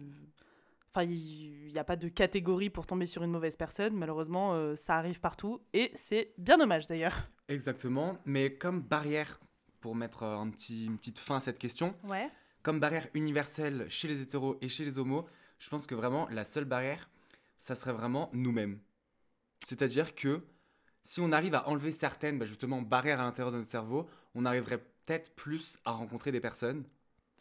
[0.90, 3.94] enfin, il n'y a pas de catégorie pour tomber sur une mauvaise personne.
[3.96, 7.28] Malheureusement, euh, ça arrive partout et c'est bien dommage d'ailleurs.
[7.48, 8.18] Exactement.
[8.26, 9.38] Mais comme barrière,
[9.80, 12.28] pour mettre euh, un petit, une petite fin à cette question, Ouais.
[12.64, 15.24] comme barrière universelle chez les hétéros et chez les homos,
[15.60, 17.08] je pense que vraiment la seule barrière,
[17.60, 18.80] ça serait vraiment nous-mêmes.
[19.66, 20.42] C'est-à-dire que
[21.10, 24.44] si on arrive à enlever certaines, bah, justement, barrières à l'intérieur de notre cerveau, on
[24.44, 26.84] arriverait peut-être plus à rencontrer des personnes.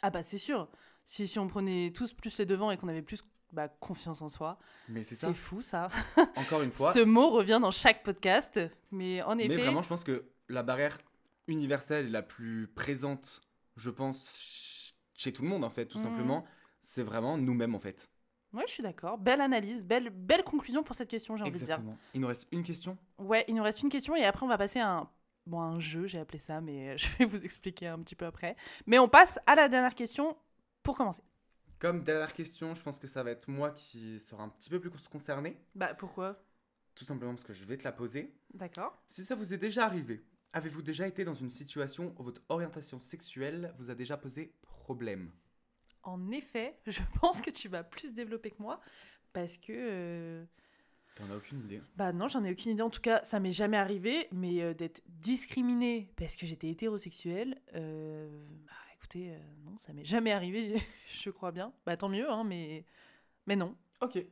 [0.02, 0.70] Ah bah c'est sûr.
[1.04, 4.30] Si, si on prenait tous plus les devants et qu'on avait plus bah, confiance en
[4.30, 5.90] soi, Mais c'est ça, c'est fou ça.
[6.38, 6.94] encore une fois.
[6.94, 8.58] Ce mot revient dans chaque podcast,
[8.92, 9.50] mais en effet.
[9.50, 10.98] Mais vraiment, je pense que la barrière
[11.48, 13.42] universelle la plus présente,
[13.76, 16.04] je pense, ch- chez tout le monde, en fait, tout Mhm.
[16.06, 16.46] simplement,
[16.82, 18.10] c'est vraiment nous-mêmes, en fait.
[18.54, 19.18] Ouais, je suis d'accord.
[19.18, 21.76] Belle analyse, belle, belle conclusion pour cette question, j'ai envie de dire.
[21.76, 21.98] Exactement.
[22.14, 22.98] Il nous reste une question.
[23.18, 25.10] Ouais, il nous reste une question et après on va passer à un,
[25.46, 28.26] bon, un jeu, j'ai appelé ça, mais euh, je vais vous expliquer un petit peu
[28.26, 28.56] après.
[28.86, 30.38] Mais on passe à la dernière question
[30.84, 31.24] pour commencer.
[31.80, 34.80] Comme dernière question, je pense que ça va être moi qui sera un petit peu
[34.80, 35.58] plus concerné.
[35.76, 36.42] Bah pourquoi?
[36.96, 38.34] Tout simplement parce que je vais te la poser.
[38.54, 38.98] D'accord.
[39.08, 43.00] Si ça vous est déjà arrivé, avez-vous déjà été dans une situation où votre orientation
[43.00, 45.32] sexuelle vous a déjà posé problème?
[46.04, 48.80] En effet, je pense que tu vas plus développer que moi
[49.34, 49.74] parce que.
[49.74, 50.46] euh,
[51.16, 51.82] T'en as aucune idée.
[51.96, 52.82] Bah non, j'en ai aucune idée.
[52.84, 57.60] En tout cas, ça m'est jamais arrivé, mais euh, d'être discriminée parce que j'étais hétérosexuelle,
[57.76, 60.76] euh, bah écoutez, euh, non, ça m'est jamais arrivé,
[61.08, 61.74] je crois bien.
[61.86, 62.86] Bah tant mieux, hein, mais,
[63.48, 63.76] mais non.
[64.02, 64.24] Ok.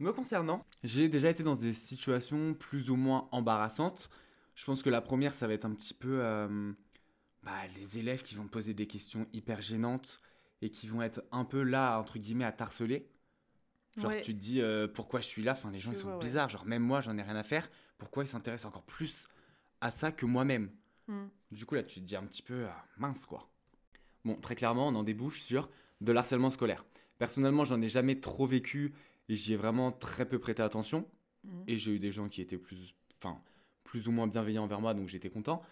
[0.00, 4.10] Me concernant, j'ai déjà été dans des situations plus ou moins embarrassantes.
[4.54, 6.72] Je pense que la première, ça va être un petit peu euh,
[7.42, 10.20] bah, les élèves qui vont te poser des questions hyper gênantes
[10.62, 13.08] et qui vont être un peu là, entre guillemets, à t'harceler.
[13.96, 14.22] Genre, Ouais.
[14.22, 15.52] tu te dis euh, pourquoi je suis là?
[15.52, 16.24] Enfin, les gens, Je ils sont vois, ouais.
[16.24, 16.48] bizarres.
[16.50, 17.70] Genre, même moi, j'en ai rien à faire.
[17.98, 19.28] Pourquoi ils s'intéressent encore plus
[19.80, 20.70] à ça que moi-même?
[21.06, 21.26] Hmm.
[21.52, 23.48] Du coup, là, tu te dis un petit peu ah, mince, quoi.
[24.24, 26.84] Bon, très clairement, on en débouche sur de l'harcèlement scolaire.
[27.18, 28.94] Personnellement, j'en ai jamais trop vécu
[29.28, 31.06] et j'y ai vraiment très peu prêté attention.
[31.44, 31.64] Mhm.
[31.68, 33.40] Et j'ai eu des gens qui étaient plus, enfin,
[33.84, 35.62] plus ou moins bienveillants envers moi, donc j'étais content.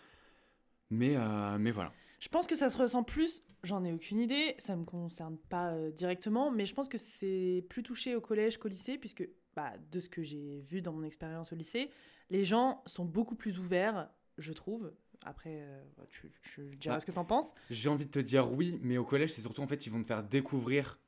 [0.91, 1.93] Mais, euh, mais voilà.
[2.23, 5.73] Je pense que ça se ressent plus, j'en ai aucune idée, ça me concerne pas
[5.73, 9.73] euh, directement, mais je pense que c'est plus touché au collège qu'au lycée, puisque bah,
[9.91, 11.91] de ce que j'ai vu dans mon expérience au lycée,
[12.31, 14.09] les gens sont beaucoup plus ouverts,
[14.39, 14.93] je trouve.
[15.25, 17.53] Après, euh, tu, tu diras Bah, ce que t'en penses.
[17.71, 20.01] J'ai envie de te dire oui, mais au collège, c'est surtout en fait, ils vont
[20.01, 21.01] te faire découvrir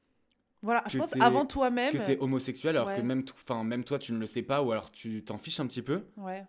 [0.63, 1.93] Voilà, je que pense avant toi-même.
[1.93, 2.97] que t'es homosexuel, alors ouais.
[2.97, 3.25] que même,
[3.65, 6.03] même toi, tu ne le sais pas, ou alors tu t'en fiches un petit peu.
[6.17, 6.45] Ouais.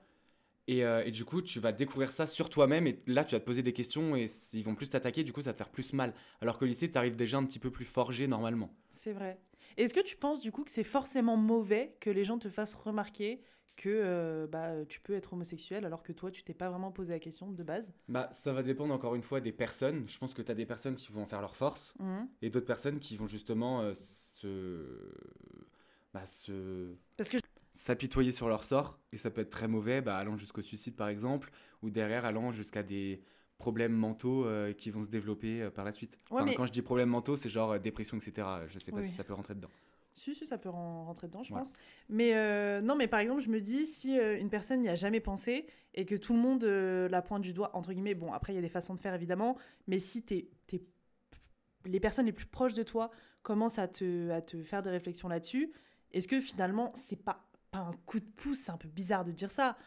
[0.67, 3.39] Et, euh, et du coup, tu vas découvrir ça sur toi-même, et là, tu vas
[3.39, 5.69] te poser des questions, et ils vont plus t'attaquer, du coup, ça va te faire
[5.69, 6.13] plus mal.
[6.41, 8.71] Alors que au lycée, t'arrives déjà un petit peu plus forgé normalement.
[8.89, 9.39] C'est vrai.
[9.77, 12.73] Est-ce que tu penses du coup que c'est forcément mauvais que les gens te fassent
[12.73, 13.41] remarquer
[13.75, 17.11] que euh, bah, tu peux être homosexuel alors que toi tu t'es pas vraiment posé
[17.11, 17.91] la question de base?
[18.07, 20.07] Bah, ça va dépendre encore une fois des personnes.
[20.07, 22.27] Je pense que tu as des personnes qui vont en faire leur force, Mhm.
[22.41, 24.87] et d'autres personnes qui vont justement euh, se.
[26.13, 26.95] Bah, se.
[27.17, 27.37] Parce que
[27.75, 31.07] s'apitoyer sur leur sort, et ça peut être très mauvais, bah, allant jusqu'au suicide par
[31.09, 31.51] exemple,
[31.83, 33.21] ou derrière allant jusqu'à des
[33.57, 36.17] problèmes mentaux euh, qui vont se développer euh, par la suite.
[36.31, 38.47] Ouais, Enfin, mais- Quand je dis problèmes mentaux, c'est genre euh, dépression, etc.
[38.67, 39.05] Je sais pas Oui.
[39.05, 39.69] si ça peut rentrer dedans.
[40.13, 41.59] Si, si, ça peut ren- rentrer dedans, je Ouais.
[41.59, 41.73] pense.
[42.07, 42.31] Mais
[42.81, 46.05] non, mais par exemple, je me dis, si une personne n'y a jamais pensé et
[46.05, 48.61] que tout le monde la pointe du doigt, entre guillemets, bon, après, il y a
[48.61, 49.57] des façons de faire, évidemment,
[49.87, 50.83] mais si t'es, t'es-
[51.85, 53.11] les personnes les plus proches de toi
[53.43, 55.71] commencent à te, à te faire des réflexions là-dessus,
[56.13, 59.31] est-ce que finalement, c'est pas, pas un coup de pouce, c'est un peu bizarre de
[59.31, 59.77] dire ça,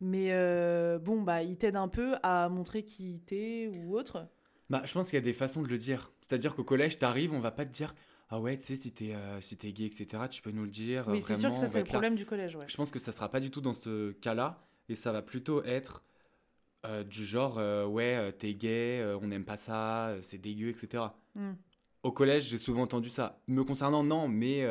[0.00, 4.28] mais euh, bon, bah, il t'aide un peu à montrer qui t'es ou autre.
[4.68, 6.12] Bah, je pense qu'il y a des façons de le dire.
[6.20, 7.94] C'est-à-dire qu'au collège, t'arrives, on va pas te dire
[8.28, 11.06] Ah ouais, tu sais, si t'es euh, si gay, etc., tu peux nous le dire.
[11.08, 11.90] oui, c'est sûr que ça, c'est le là.
[11.90, 12.66] problème du collège, ouais.
[12.68, 15.62] Je pense que ça sera pas du tout dans ce cas-là, et ça va plutôt
[15.62, 16.02] être
[16.84, 21.04] euh, du genre euh, Ouais, t'es gay, on n'aime pas ça, c'est dégueu, etc.
[21.34, 21.52] Hmm.
[22.02, 23.40] Au collège, j'ai souvent entendu ça.
[23.46, 24.66] Me concernant, non, mais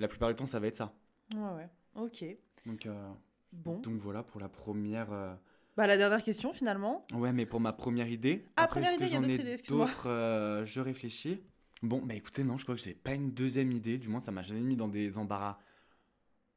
[0.00, 0.92] la plupart du temps, ça va être ça.
[1.34, 1.68] Ouais, ouais.
[1.94, 2.24] Ok.
[2.66, 3.10] Donc, euh,
[3.52, 3.78] Bon.
[3.78, 5.12] donc voilà pour la première.
[5.12, 5.34] euh,
[5.76, 7.06] Bah, la dernière question, finalement.
[7.14, 8.44] Ouais, mais pour ma première idée.
[8.56, 9.88] Ah, Après, première idée, il y a j'en d'autres idées, excuse-moi.
[10.06, 11.40] euh, je réfléchis.
[11.82, 13.98] Bon, bah écoutez, non, je crois que j'ai pas une deuxième idée.
[13.98, 15.58] Du moins, ça m'a jamais mis dans des embarras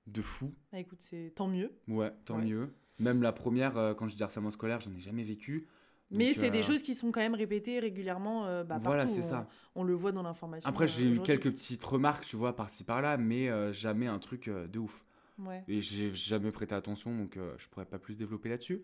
[0.07, 0.53] de fou.
[0.73, 1.71] Ah, écoute, c'est tant mieux.
[1.87, 2.45] Ouais, tant Ouais.
[2.45, 2.73] mieux.
[2.99, 5.67] Même la première, euh, quand je dis harcèlement scolaire, j'en ai jamais vécu.
[6.11, 9.19] Mais c'est des euh, choses qui sont quand même répétées régulièrement euh, bah, Voilà, partout.
[9.19, 9.47] c'est on, ça.
[9.75, 10.69] on le voit dans l'information.
[10.69, 14.19] Après, euh, j'ai eu quelques petites remarques, tu vois, par-ci par-là, mais euh, jamais un
[14.19, 15.05] truc de ouf.
[15.39, 15.63] Ouais.
[15.67, 18.83] Et j'ai jamais prêté attention, donc je pourrais pas plus développer là-dessus.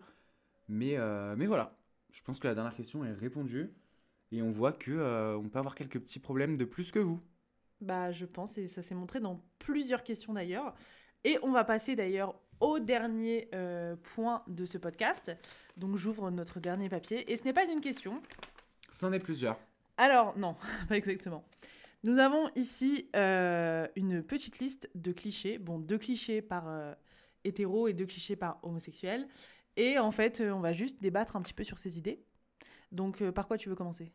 [0.68, 0.96] Mais,
[1.36, 1.76] mais voilà,
[2.10, 3.70] je pense que la dernière question est répondue.
[4.32, 7.20] Et on voit que on peut avoir quelques petits problèmes de plus que vous.
[7.80, 10.74] Bah, je pense, et ça s'est montré dans plusieurs questions d'ailleurs.
[11.22, 15.32] Et on va passer d'ailleurs au dernier euh, point de ce podcast.
[15.76, 17.30] Donc j'ouvre notre dernier papier.
[17.32, 18.22] Et ce n'est pas une question.
[18.90, 19.58] C'en est plusieurs.
[19.96, 20.56] Alors, non,
[20.88, 21.44] pas exactement.
[22.04, 25.58] Nous avons ici euh, une petite liste de clichés.
[25.58, 26.94] Bon, deux clichés par euh,
[27.44, 29.26] hétéro et deux clichés par homosexuel.
[29.76, 32.22] Et en fait, euh, on va juste débattre un petit peu sur ces idées.
[32.92, 34.12] Donc, par quoi tu veux commencer?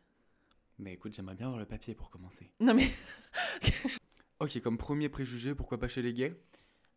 [0.78, 2.50] Mais écoute, j'aimerais bien avoir le papier pour commencer.
[2.58, 2.88] Non mais...
[4.40, 6.34] Ok, comme premier préjugé, pourquoi pas chez les gays?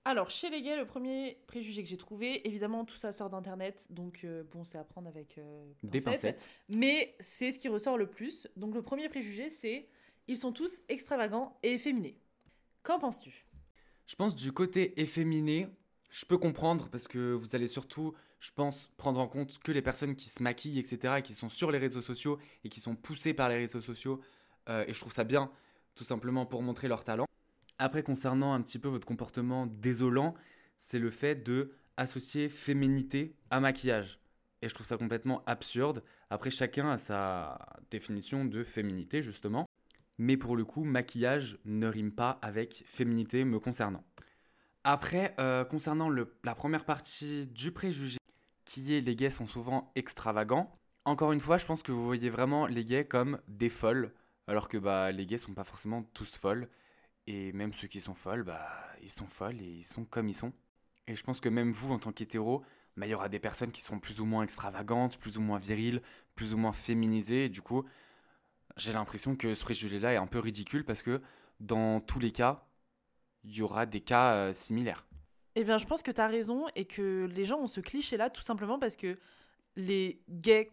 [0.09, 3.87] Alors, chez les gays, le premier préjugé que j'ai trouvé, évidemment, tout ça sort d'Internet.
[3.89, 6.47] Donc, euh, bon, c'est à prendre avec euh, Des pincettes.
[6.69, 8.47] Mais c'est ce qui ressort le plus.
[8.55, 9.89] Donc, le premier préjugé, c'est
[10.29, 12.17] ils sont tous extravagants et efféminés.
[12.83, 13.45] Qu'en penses-tu?
[14.05, 15.67] Je pense du côté efféminé,
[16.09, 19.81] je peux comprendre parce que vous allez surtout, je pense, prendre en compte que les
[19.81, 22.95] personnes qui se maquillent, etc., et qui sont sur les réseaux sociaux et qui sont
[22.95, 24.21] poussées par les réseaux sociaux.
[24.69, 25.51] euh, et je trouve ça bien,
[25.95, 27.26] tout simplement pour montrer leur talent.
[27.79, 30.33] Après, concernant un petit peu votre comportement désolant,
[30.77, 34.19] c'est le fait de associer féminité à maquillage.
[34.61, 36.03] Et je trouve ça complètement absurde.
[36.29, 37.59] Après, chacun a sa
[37.91, 39.67] définition de féminité, justement.
[40.17, 44.03] Mais pour le coup, maquillage ne rime pas avec féminité me concernant.
[44.83, 48.17] Après, euh, concernant la première partie du préjugé,
[48.65, 52.29] qui est les gays sont souvent extravagants, encore une fois, je pense que vous voyez
[52.29, 54.11] vraiment les gays comme des folles,
[54.47, 56.67] alors que bah, les gays sont pas forcément tous folles.
[57.27, 58.67] Et même ceux qui sont folles, bah,
[59.01, 60.53] ils sont folles et ils sont comme ils sont.
[61.07, 62.63] Et je pense que même vous, en tant qu'hétéro,
[62.95, 65.59] bah, il y aura des personnes qui sont plus ou moins extravagantes, plus ou moins
[65.59, 66.01] viriles,
[66.35, 67.45] plus ou moins féminisées.
[67.45, 67.83] Et du coup,
[68.77, 71.21] j'ai l'impression que ce préjugé-là est un peu ridicule parce que
[71.59, 72.65] dans tous les cas,
[73.43, 75.05] il y aura des cas euh, similaires.
[75.55, 78.29] Eh bien, je pense que tu as raison et que les gens ont ce cliché-là
[78.29, 79.17] tout simplement parce que
[79.75, 80.69] les gays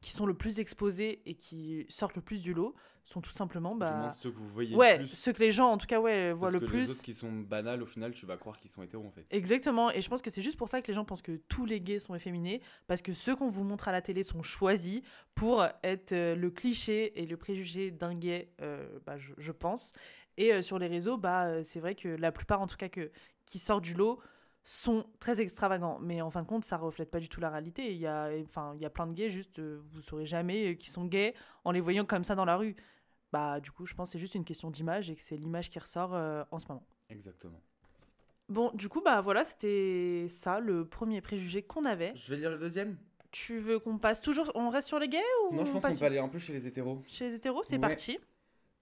[0.00, 2.74] qui sont le plus exposés et qui sortent le plus du lot
[3.08, 5.16] sont tout simplement Du bah moins, ceux que vous voyez ouais le plus.
[5.16, 6.90] ceux que les gens en tout cas ouais voient parce le que les plus.
[6.90, 9.24] autres qui sont banals, au final, tu vas croire qu'ils sont hétéros en fait.
[9.30, 11.64] exactement et je pense que c'est juste pour ça que les gens pensent que tous
[11.64, 15.00] les gays sont efféminés parce que ceux qu'on vous montre à la télé sont choisis
[15.34, 19.92] pour être euh, le cliché et le préjugé d'un gay euh, bah, je, je pense.
[20.36, 22.88] Et euh, sur les réseaux bah euh, c'est vrai que la plupart en tout cas
[22.88, 23.10] que
[23.46, 24.20] qui sortent du lot
[24.64, 25.98] sont très extravagants.
[26.02, 27.90] Mais en fin de compte ça reflète pas du tout la réalité.
[27.92, 30.72] Il y a enfin il y a plein de gays juste euh, vous saurez jamais
[30.72, 32.76] euh, qui sont gays en les voyant comme ça dans la rue
[33.32, 35.68] bah du coup je pense que c'est juste une question d'image et que c'est l'image
[35.70, 37.60] qui ressort euh, en ce moment Exactement.
[38.50, 42.12] Bon, du coup, bah voilà, c'était ça, le premier préjugé qu'on avait.
[42.14, 42.96] Je vais lire le deuxième
[43.30, 44.50] Tu veux qu'on passe toujours.
[44.54, 45.18] On reste sur les gays
[45.50, 47.02] ou Non, je pense qu'on peut aller un peu chez les hétéros.
[47.06, 47.80] chez les hétéros C'est Ouais.
[47.80, 48.18] parti.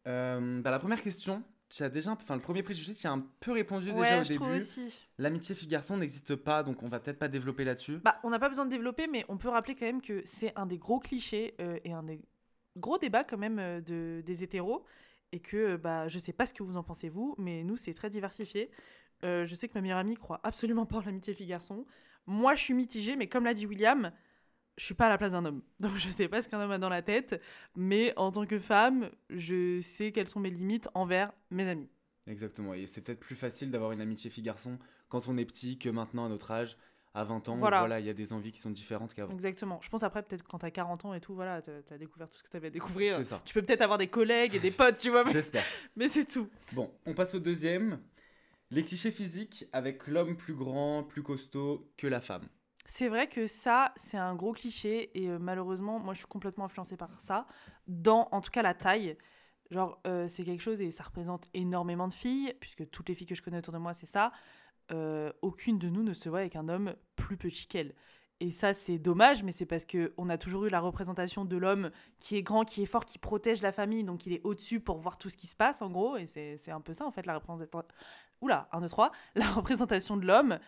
[0.07, 3.07] Euh, bah, la première question, tu as déjà, un peu- enfin le premier préjugé, tu
[3.09, 4.59] as un peu répondu déjà au je trouve début.
[4.61, 5.01] aussi.
[5.19, 7.99] L'amitié fille-garçon n'existe pas, donc on va peut-être pas développer là-dessus.
[8.05, 10.53] Bah, on n'a pas besoin de développer, mais on peut rappeler quand même que c'est
[10.57, 12.21] un des gros clichés euh, et un des
[12.77, 14.85] gros débats quand même euh, de, des hétéros.
[15.33, 17.77] Et que, euh, bah, je sais pas ce que vous en pensez vous, mais nous,
[17.77, 18.71] c'est très diversifié.
[19.25, 21.87] Euh, je sais que ma meilleure amie croit absolument pas en l'amitié fille-garçon.
[22.27, 24.13] Moi, je suis mitigée, mais comme l'a dit William,
[24.77, 25.63] je suis pas à la place d'un homme.
[25.81, 27.41] Donc, je sais pas ce qu'un homme a dans la tête,
[27.75, 31.89] mais en tant que femme, je sais quelles sont mes limites envers mes amis.
[32.29, 35.89] Exactement, et c'est peut-être plus facile d'avoir une amitié fille-garçon quand on est petit que
[35.89, 36.77] maintenant à notre âge,
[37.17, 37.57] à 20 ans.
[37.57, 37.79] Voilà.
[37.81, 39.33] Voilà, il y a des envies qui sont différentes qu'avant.
[39.33, 39.81] Exactement.
[39.83, 42.37] Je pense après, peut-être quand t'as 40 ans et tout, voilà, t'as as découvert tout
[42.37, 43.17] ce que t'avais à découvrir.
[43.17, 43.41] C'est ça.
[43.45, 45.65] Tu peux peut-être avoir des collègues et des potes, tu vois, mais, J'espère.
[45.97, 46.49] mais c'est tout.
[46.75, 48.01] Bon, on passe au deuxième.
[48.71, 52.47] Les clichés physiques avec l'homme plus grand, plus costaud que la femme.
[52.85, 56.67] C'est vrai que ça, c'est un gros cliché et euh, malheureusement, moi je suis complètement
[56.67, 57.47] influencée par ça.
[57.89, 59.17] Dans, en tout cas, la taille.
[59.71, 63.27] Genre, euh, c'est quelque chose et ça représente énormément de filles, puisque toutes les filles
[63.27, 64.31] que je connais autour de moi, c'est ça.
[64.93, 67.95] Euh, aucune de nous ne se voit avec un homme plus petit qu'elle.
[68.41, 71.57] Et ça, c'est dommage, mais c'est parce que on a toujours eu la représentation de
[71.57, 74.79] l'homme qui est grand, qui est fort, qui protège la famille, donc il est au-dessus
[74.79, 76.17] pour voir tout ce qui se passe, en gros.
[76.17, 77.83] Et c'est un peu ça, en fait, la représentation.
[78.43, 79.11] Oula, 1, 2, 3.
[79.37, 80.59] La représentation de l'homme.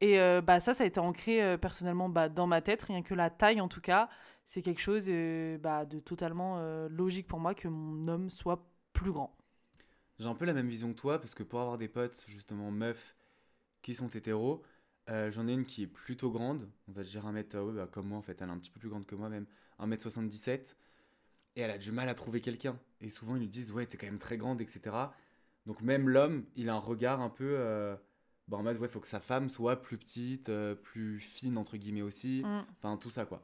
[0.00, 3.02] Et euh, bah, ça, ça a été ancré euh, personnellement bah, dans ma tête, rien
[3.02, 4.08] que la taille en tout cas.
[4.46, 5.08] C'est quelque chose
[5.60, 9.36] bah, de totalement logique pour moi que mon homme soit plus grand.
[10.18, 12.70] J'ai un peu la même vision que toi, parce que pour avoir des potes, justement,
[12.70, 13.16] meufs,
[13.82, 14.62] qui sont hétéros,
[15.08, 17.72] euh, j'en ai une qui est plutôt grande, on va dire un mètre, euh, ouais,
[17.74, 19.46] bah, comme moi en fait, elle est un petit peu plus grande que moi même,
[19.78, 20.76] 1m77,
[21.56, 22.78] et elle a du mal à trouver quelqu'un.
[23.00, 25.12] Et souvent ils lui disent, ouais, t'es quand même très grande, etc.
[25.66, 27.96] Donc même l'homme, il a un regard un peu, euh,
[28.48, 31.76] bah, en mode, ouais, faut que sa femme soit plus petite, euh, plus fine, entre
[31.76, 32.64] guillemets aussi, Mm.
[32.78, 33.42] enfin tout ça quoi.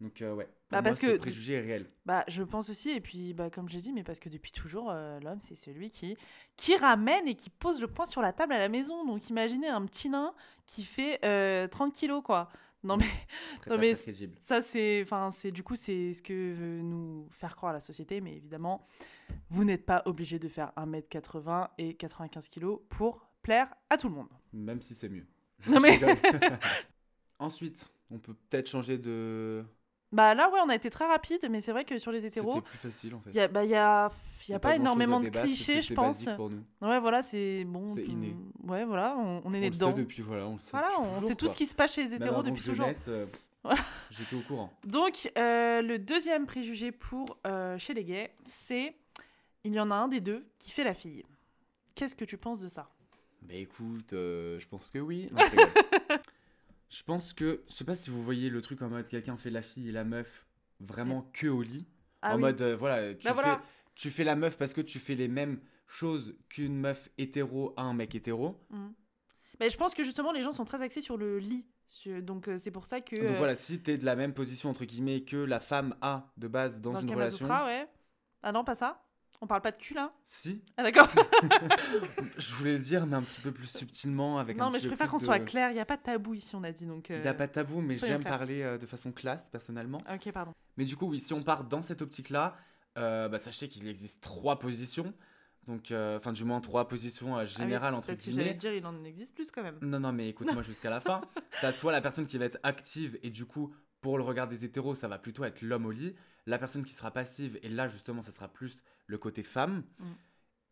[0.00, 1.90] Donc euh, ouais, pour Bah, moi, parce ce que- préjugé est réel.
[2.04, 4.90] Bah, je pense aussi, et puis bah, comme j'ai dit, mais parce que depuis toujours,
[4.90, 6.16] euh, l'homme, c'est celui qui,
[6.56, 9.04] qui ramène et qui pose le poing sur la table à la maison.
[9.06, 10.34] Donc imaginez un petit nain
[10.66, 12.48] qui fait euh, 30 kilos, quoi.
[12.82, 13.06] Non mais
[13.66, 13.78] Non,
[14.40, 18.20] ça c'est enfin c'est du coup c'est ce que veut nous faire croire la société
[18.20, 18.86] mais évidemment
[19.48, 24.14] vous n'êtes pas obligé de faire 1m80 et 95 kg pour plaire à tout le
[24.16, 24.28] monde.
[24.52, 25.26] Même si c'est mieux.
[25.66, 25.98] Non mais.
[27.38, 29.64] Ensuite, on peut peut-être changer de.
[30.14, 32.40] Bah là ouais, on a été très rapide mais c'est vrai que sur les C'était
[32.40, 33.30] hétéros, plus facile en fait.
[33.30, 34.10] il y a bah y a
[34.48, 36.26] y Y a pas, énormément de débattre, clichés, je pense.
[36.36, 36.62] pour nous.
[36.82, 37.94] Ouais, voilà, c'est bon.
[37.94, 38.36] C'est inné.
[38.62, 39.92] Ouais, voilà, on, on est né dedans.
[39.92, 40.70] depuis, voilà, on le sait.
[40.72, 42.88] Voilà, on toujours, sait tout ce qui se passe chez les hétéros depuis toujours.
[43.08, 43.26] euh.
[44.10, 44.70] J'étais au courant.
[44.84, 48.94] Donc, euh, le deuxième préjugé pour euh, chez les gays, c'est
[49.64, 51.24] il y en a un des deux qui fait la fille.
[51.94, 52.90] Qu'est-ce que tu penses de ça?
[53.40, 55.26] Bah écoute, je pense que oui.
[55.32, 55.40] Non,
[56.94, 59.50] je pense que, je sais pas si vous voyez le truc en mode quelqu'un fait
[59.50, 60.46] la fille et la meuf
[60.78, 61.86] vraiment que au lit.
[62.22, 62.42] Ah en oui.
[62.42, 63.62] mode, euh, voilà, tu, Bah fais, voilà.
[63.96, 67.82] tu fais la meuf parce que tu fais les mêmes choses qu'une meuf hétéro à
[67.82, 68.60] un mec hétéro.
[69.60, 71.66] Mais je pense que justement, les gens sont très axés sur le lit.
[72.06, 73.14] Donc, euh, c'est pour ça que.
[73.16, 76.32] Donc euh, voilà, si t'es de la même position entre guillemets que la femme a
[76.36, 77.46] de base dans, dans une relation.
[77.46, 77.88] Ouais.
[78.42, 79.03] Ah non, pas ça
[79.44, 80.10] On parle pas de cul là?
[80.24, 81.06] Si, Ah d'accord.
[82.38, 84.84] je voulais le dire, mais un petit peu plus subtilement avec un non, mais petit
[84.84, 85.70] je préfère qu'on de- soit clair.
[85.70, 86.86] Il n'y a pas de tabou ici, on a dit.
[86.86, 89.46] Donc, Il euh, n'y a pas de tabou, mais j'aime parler euh, de façon classe
[89.52, 89.98] personnellement.
[90.10, 90.52] Ok, pardon.
[90.78, 92.56] Mais du coup, oui, si on part dans cette optique-là,
[92.96, 95.12] euh, bah, sachez qu'il existe trois positions.
[95.66, 98.54] Donc, euh, enfin, du moins trois positions générales entre Ah Parce que j'allais guillemets.
[98.56, 99.76] te dire, il en existe plus quand même.
[99.82, 101.20] Non, non, mais écoute-moi jusqu'à la fin.
[101.60, 104.64] T'as soit la personne qui va être active et du coup, pour le regard des
[104.64, 106.14] hétéros, ça va plutôt être l'homme au lit.
[106.46, 108.76] La personne qui sera passive, et là, justement, ça sera plus
[109.06, 109.84] le côté femme.
[109.98, 110.12] Mm.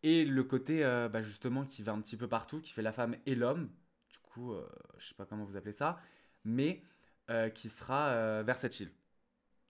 [0.03, 2.91] Et le côté, euh, bah, justement, qui va un petit peu partout, qui fait la
[2.91, 3.69] femme et l'homme.
[4.11, 4.67] Du coup, euh,
[4.97, 5.99] je sais pas comment vous appelez ça,
[6.43, 6.83] mais
[7.29, 8.91] euh, qui sera versatile.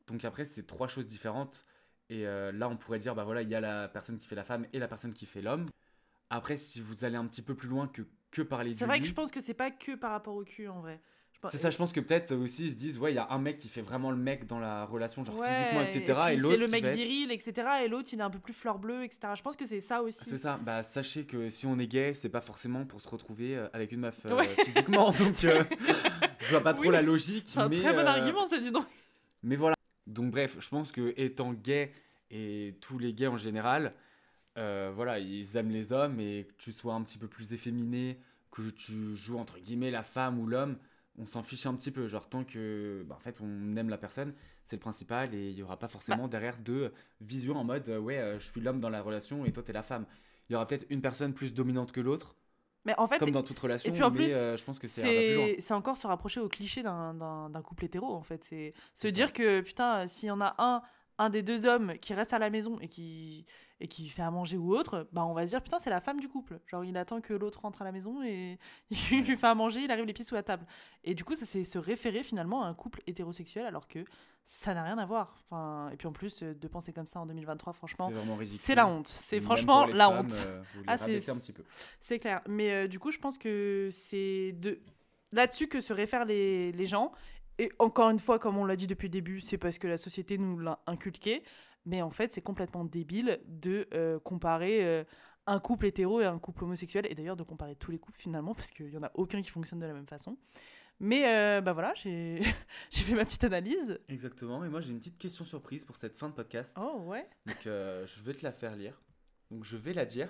[0.08, 1.66] Donc après, c'est trois choses différentes.
[2.10, 4.44] Et là, on pourrait dire, bah voilà, il y a la personne qui fait la
[4.44, 5.68] femme et la personne qui fait l'homme.
[6.30, 9.00] Après, si vous allez un petit peu plus loin que, que parler du C'est vrai
[9.00, 11.02] que je pense que c'est pas que par rapport au cul en vrai.
[11.52, 13.38] C'est ça, je pense que peut-être aussi ils se disent, ouais, il y a un
[13.40, 16.20] mec qui fait vraiment le mec dans la relation, genre Ouais, physiquement, etc.
[16.28, 17.54] puis Et, l'autre c'est le mec viril, etc.
[17.84, 19.34] Et l'autre, il est un peu plus fleur bleue, etc.
[19.36, 20.24] Je pense que c'est ça aussi.
[20.24, 23.56] C'est ça, bah sachez que si on est gay, c'est pas forcément pour se retrouver
[23.58, 24.48] euh, avec une meuf euh, Ouais.
[24.66, 25.64] physiquement, donc euh,
[26.40, 27.46] je vois pas trop Oui, la logique.
[27.48, 28.86] C'est un mais, très bon euh, argument, ça, dis donc.
[29.44, 29.76] Mais voilà.
[30.08, 31.92] Donc bref, je pense que étant gay
[32.32, 33.94] et tous les gays en général,
[34.58, 38.20] euh, voilà, ils aiment les hommes et que tu sois un petit peu plus efféminé,
[38.52, 40.78] que tu joues entre guillemets la femme ou l'homme,
[41.18, 42.08] on s'en fiche un petit peu.
[42.08, 44.34] Genre tant que, bah, en fait, on aime la personne,
[44.66, 45.92] c'est le principal et il y aura pas Bah.
[45.92, 49.52] forcément derrière de vision en mode ouais, euh, je suis l'homme dans la relation et
[49.52, 50.06] toi t'es la femme.
[50.50, 52.36] Il y aura peut-être une personne plus dominante que l'autre,
[52.86, 53.92] Mais en fait, comme dans toute relation.
[53.94, 56.84] puis en mais plus, euh, je pense que c'est c'est encore se rapprocher au cliché
[56.84, 58.44] d'un- couple hétéro, en fait.
[58.44, 59.12] C'est se ça.
[59.12, 60.82] dire que, putain, s'il y en a un,
[61.18, 63.46] un des deux hommes qui reste à la maison et qui,
[63.84, 66.00] et qui fait à manger ou autre, bah on va se dire, putain, c'est la
[66.02, 66.60] femme du couple.
[66.68, 68.58] Genre, il attend que l'autre rentre à la maison et
[68.90, 70.66] il lui fait à manger, il arrive les pieds sous la table.
[71.04, 74.00] Et du coup, ça c'est se référer finalement à un couple hétérosexuel alors que
[74.46, 75.36] ça n'a rien à voir.
[75.46, 78.10] Enfin, et puis en plus, euh, de penser comme ça en 2023, franchement,
[78.58, 79.08] C'est la honte.
[79.08, 80.34] C'est franchement la femmes, honte.
[80.34, 81.64] euh, Ah, c'est- un petit peu.
[82.00, 82.42] C'est clair.
[82.48, 84.80] Mais euh, du coup, je pense que c'est de
[85.32, 87.12] là-dessus que se réfèrent les, les gens.
[87.60, 89.98] Et encore une fois, comme on l'a dit depuis le début, c'est parce que la
[89.98, 91.44] société nous l'a inculqué.
[91.86, 95.04] Mais en fait, c'est complètement débile de euh, comparer euh,
[95.48, 97.06] un couple hétéro et un couple homosexuel.
[97.10, 99.50] Et d'ailleurs, de comparer tous les couples finalement, parce qu'il n'y en a aucun qui
[99.50, 100.38] fonctionne de la même façon.
[101.00, 102.42] Mais euh, bah voilà, j'ai
[102.92, 104.00] fait ma petite analyse.
[104.08, 104.64] Exactement.
[104.64, 106.74] Et moi, j'ai une petite question surprise pour cette fin de podcast.
[106.80, 107.28] Oh ouais.
[107.46, 109.02] Donc, euh, je vais te la faire lire.
[109.52, 110.30] Donc, je vais la dire.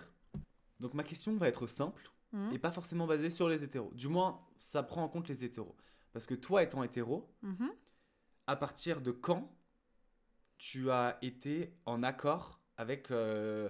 [0.80, 2.52] Donc, ma question va être simple Mhm.
[2.52, 3.92] et pas forcément basée sur les hétéros.
[3.94, 5.76] Du moins, ça prend en compte les hétéros.
[6.14, 7.70] Parce que toi, étant hétéro, Mhm.
[8.48, 9.52] à partir de quand
[10.58, 13.70] tu as été en accord avec euh,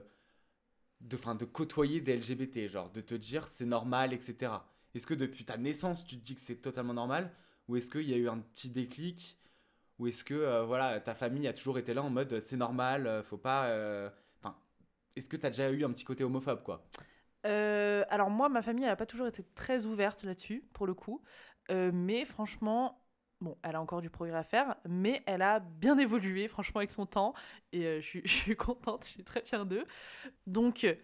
[1.04, 4.54] de, côtoyer des LGBT, genre de te dire c'est normal, etc.
[4.96, 7.32] Est-ce que depuis ta naissance tu te dis que c'est totalement normal?
[7.68, 9.38] Ou est-ce qu'il y a eu un petit déclic?
[10.00, 13.08] Ou est-ce que euh, voilà ta famille a toujours été là en mode c'est normal,
[13.08, 14.56] euh, faut pas, euh, enfin
[15.16, 16.86] est-ce que tu as déjà eu un petit côté homophobe quoi?
[17.46, 21.22] Alors moi, ma famille, elle n'a pas toujours été très ouverte là-dessus, pour le coup.
[21.70, 23.03] Mais franchement,
[23.44, 26.90] bon, elle a encore du progrès à faire, mais elle a bien évolué, franchement, avec
[26.90, 27.34] son temps.
[27.72, 29.86] Et euh, je, suis, je suis contente, je suis très fière d'eux.
[30.48, 30.96] Donc, euh,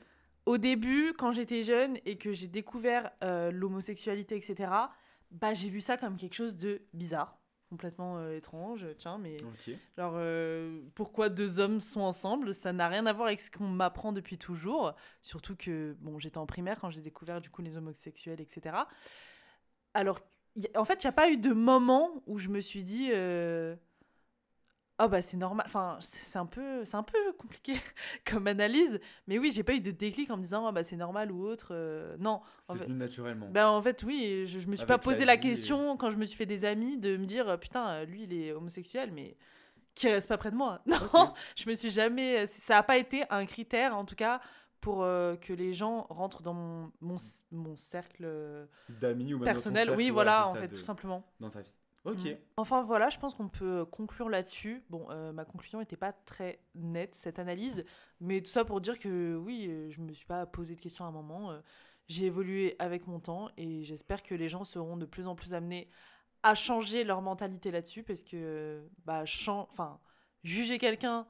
[0.45, 4.71] au début, quand j'étais jeune et que j'ai découvert euh, l'homosexualité, etc.,
[5.29, 7.37] bah, j'ai vu ça comme quelque chose de bizarre,
[7.69, 8.87] complètement étrange.
[8.97, 9.75] Tiens, mais Ok.
[9.95, 10.19] Genre,
[10.95, 12.55] pourquoi deux hommes sont ensemble?
[12.55, 14.95] Ça n'a rien à voir avec ce qu'on m'apprend depuis toujours.
[15.21, 18.75] Surtout que, bon, j'étais en primaire quand j'ai découvert du coup les homosexuels, etc.
[19.93, 20.19] Alors,
[20.75, 23.75] en fait, il n'y a pas eu de moment où je me suis dit, euh,
[25.01, 25.65] oh bah c'est normal.
[25.67, 27.75] Enfin, c'est un peu, c'est un peu compliqué
[28.25, 28.99] comme analyse.
[29.27, 31.45] Mais oui, j'ai pas eu de déclic en me disant, oh bah c'est normal ou
[31.45, 31.69] autre.
[31.71, 32.41] euh, non.
[32.63, 33.47] C'est En fait, naturellement.
[33.49, 36.11] ben, en fait, oui, je, je me suis Avec pas posé la et- question quand
[36.11, 39.37] je me suis fait des amis de me dire, putain, lui il est homosexuel, mais
[39.95, 40.81] qui reste pas près de moi.
[40.85, 41.29] Non, Ok.
[41.55, 42.45] je me suis jamais.
[42.47, 44.41] Ça a pas été un critère, en tout cas,
[44.81, 47.17] pour euh, que les gens rentrent dans mon, mon,
[47.51, 49.85] mon cercle euh, D'amis ou même dans ton personnel.
[49.87, 51.23] cercle, oui, voilà, en ça, fait, de- tout simplement.
[51.39, 51.73] Dans ta vie.
[52.05, 52.23] Ok.
[52.25, 52.37] Mm.
[52.55, 54.83] Enfin voilà, je pense qu'on peut conclure là-dessus.
[54.89, 57.83] Bon, euh, ma conclusion n'était pas très nette, cette analyse,
[58.21, 61.03] mais tout ça pour dire que oui, euh, je me suis pas posé de questions
[61.03, 61.51] à un moment.
[61.51, 61.59] euh,
[62.07, 65.53] J'ai évolué avec mon temps et j'espère que les gens seront de plus en plus
[65.53, 65.89] amenés
[66.41, 69.99] à changer leur mentalité là-dessus parce que euh, bah, chan- enfin,
[70.43, 71.27] juger quelqu'un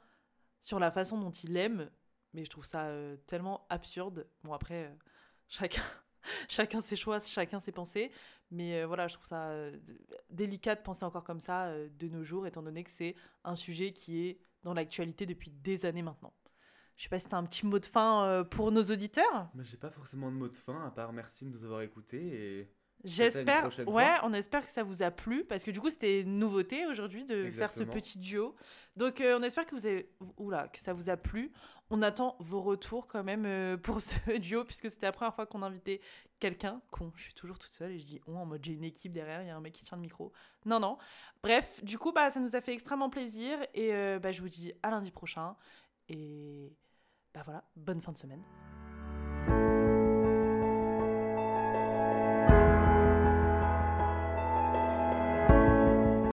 [0.62, 1.90] sur la façon dont il aime,
[2.34, 4.28] mais je trouve ça euh, tellement absurde.
[4.44, 4.96] Bon après, euh,
[5.48, 5.84] chacun,
[6.48, 8.12] chacun ses choix, chacun ses pensées,
[8.52, 9.52] mais euh, voilà, je trouve ça
[10.30, 13.94] délicat de penser encore comme ça de nos jours, étant donné que c'est un sujet
[13.94, 16.34] qui est dans l'actualité depuis des années maintenant.
[16.98, 19.50] Je sais pas si t'as un petit mot de fin pour nos auditeurs?
[19.54, 22.70] Moi, j'ai pas forcément de mot de fin, à part merci de nous avoir écoutés.
[23.04, 26.38] J'espère, ouais, on espère que ça vous a plu parce que du coup c'était une
[26.38, 28.56] nouveauté aujourd'hui de faire ce petit duo.
[28.98, 31.54] Donc euh, on espère que vous avez, oula, que ça vous a plu.
[31.90, 35.46] On attend vos retours quand même euh, pour ce duo puisque c'était la première fois
[35.46, 36.02] qu'on invitait
[36.40, 36.82] quelqu'un.
[36.92, 39.14] Con, je suis toujours toute seule et je dis on en mode j'ai une équipe
[39.14, 40.34] derrière, il y a un mec qui tient le micro.
[40.66, 40.98] Non non.
[41.42, 44.50] Bref, du coup bah ça nous a fait extrêmement plaisir et euh, bah, je vous
[44.50, 45.56] dis à lundi prochain
[46.10, 46.76] et
[47.34, 48.44] bah voilà, bonne fin de semaine.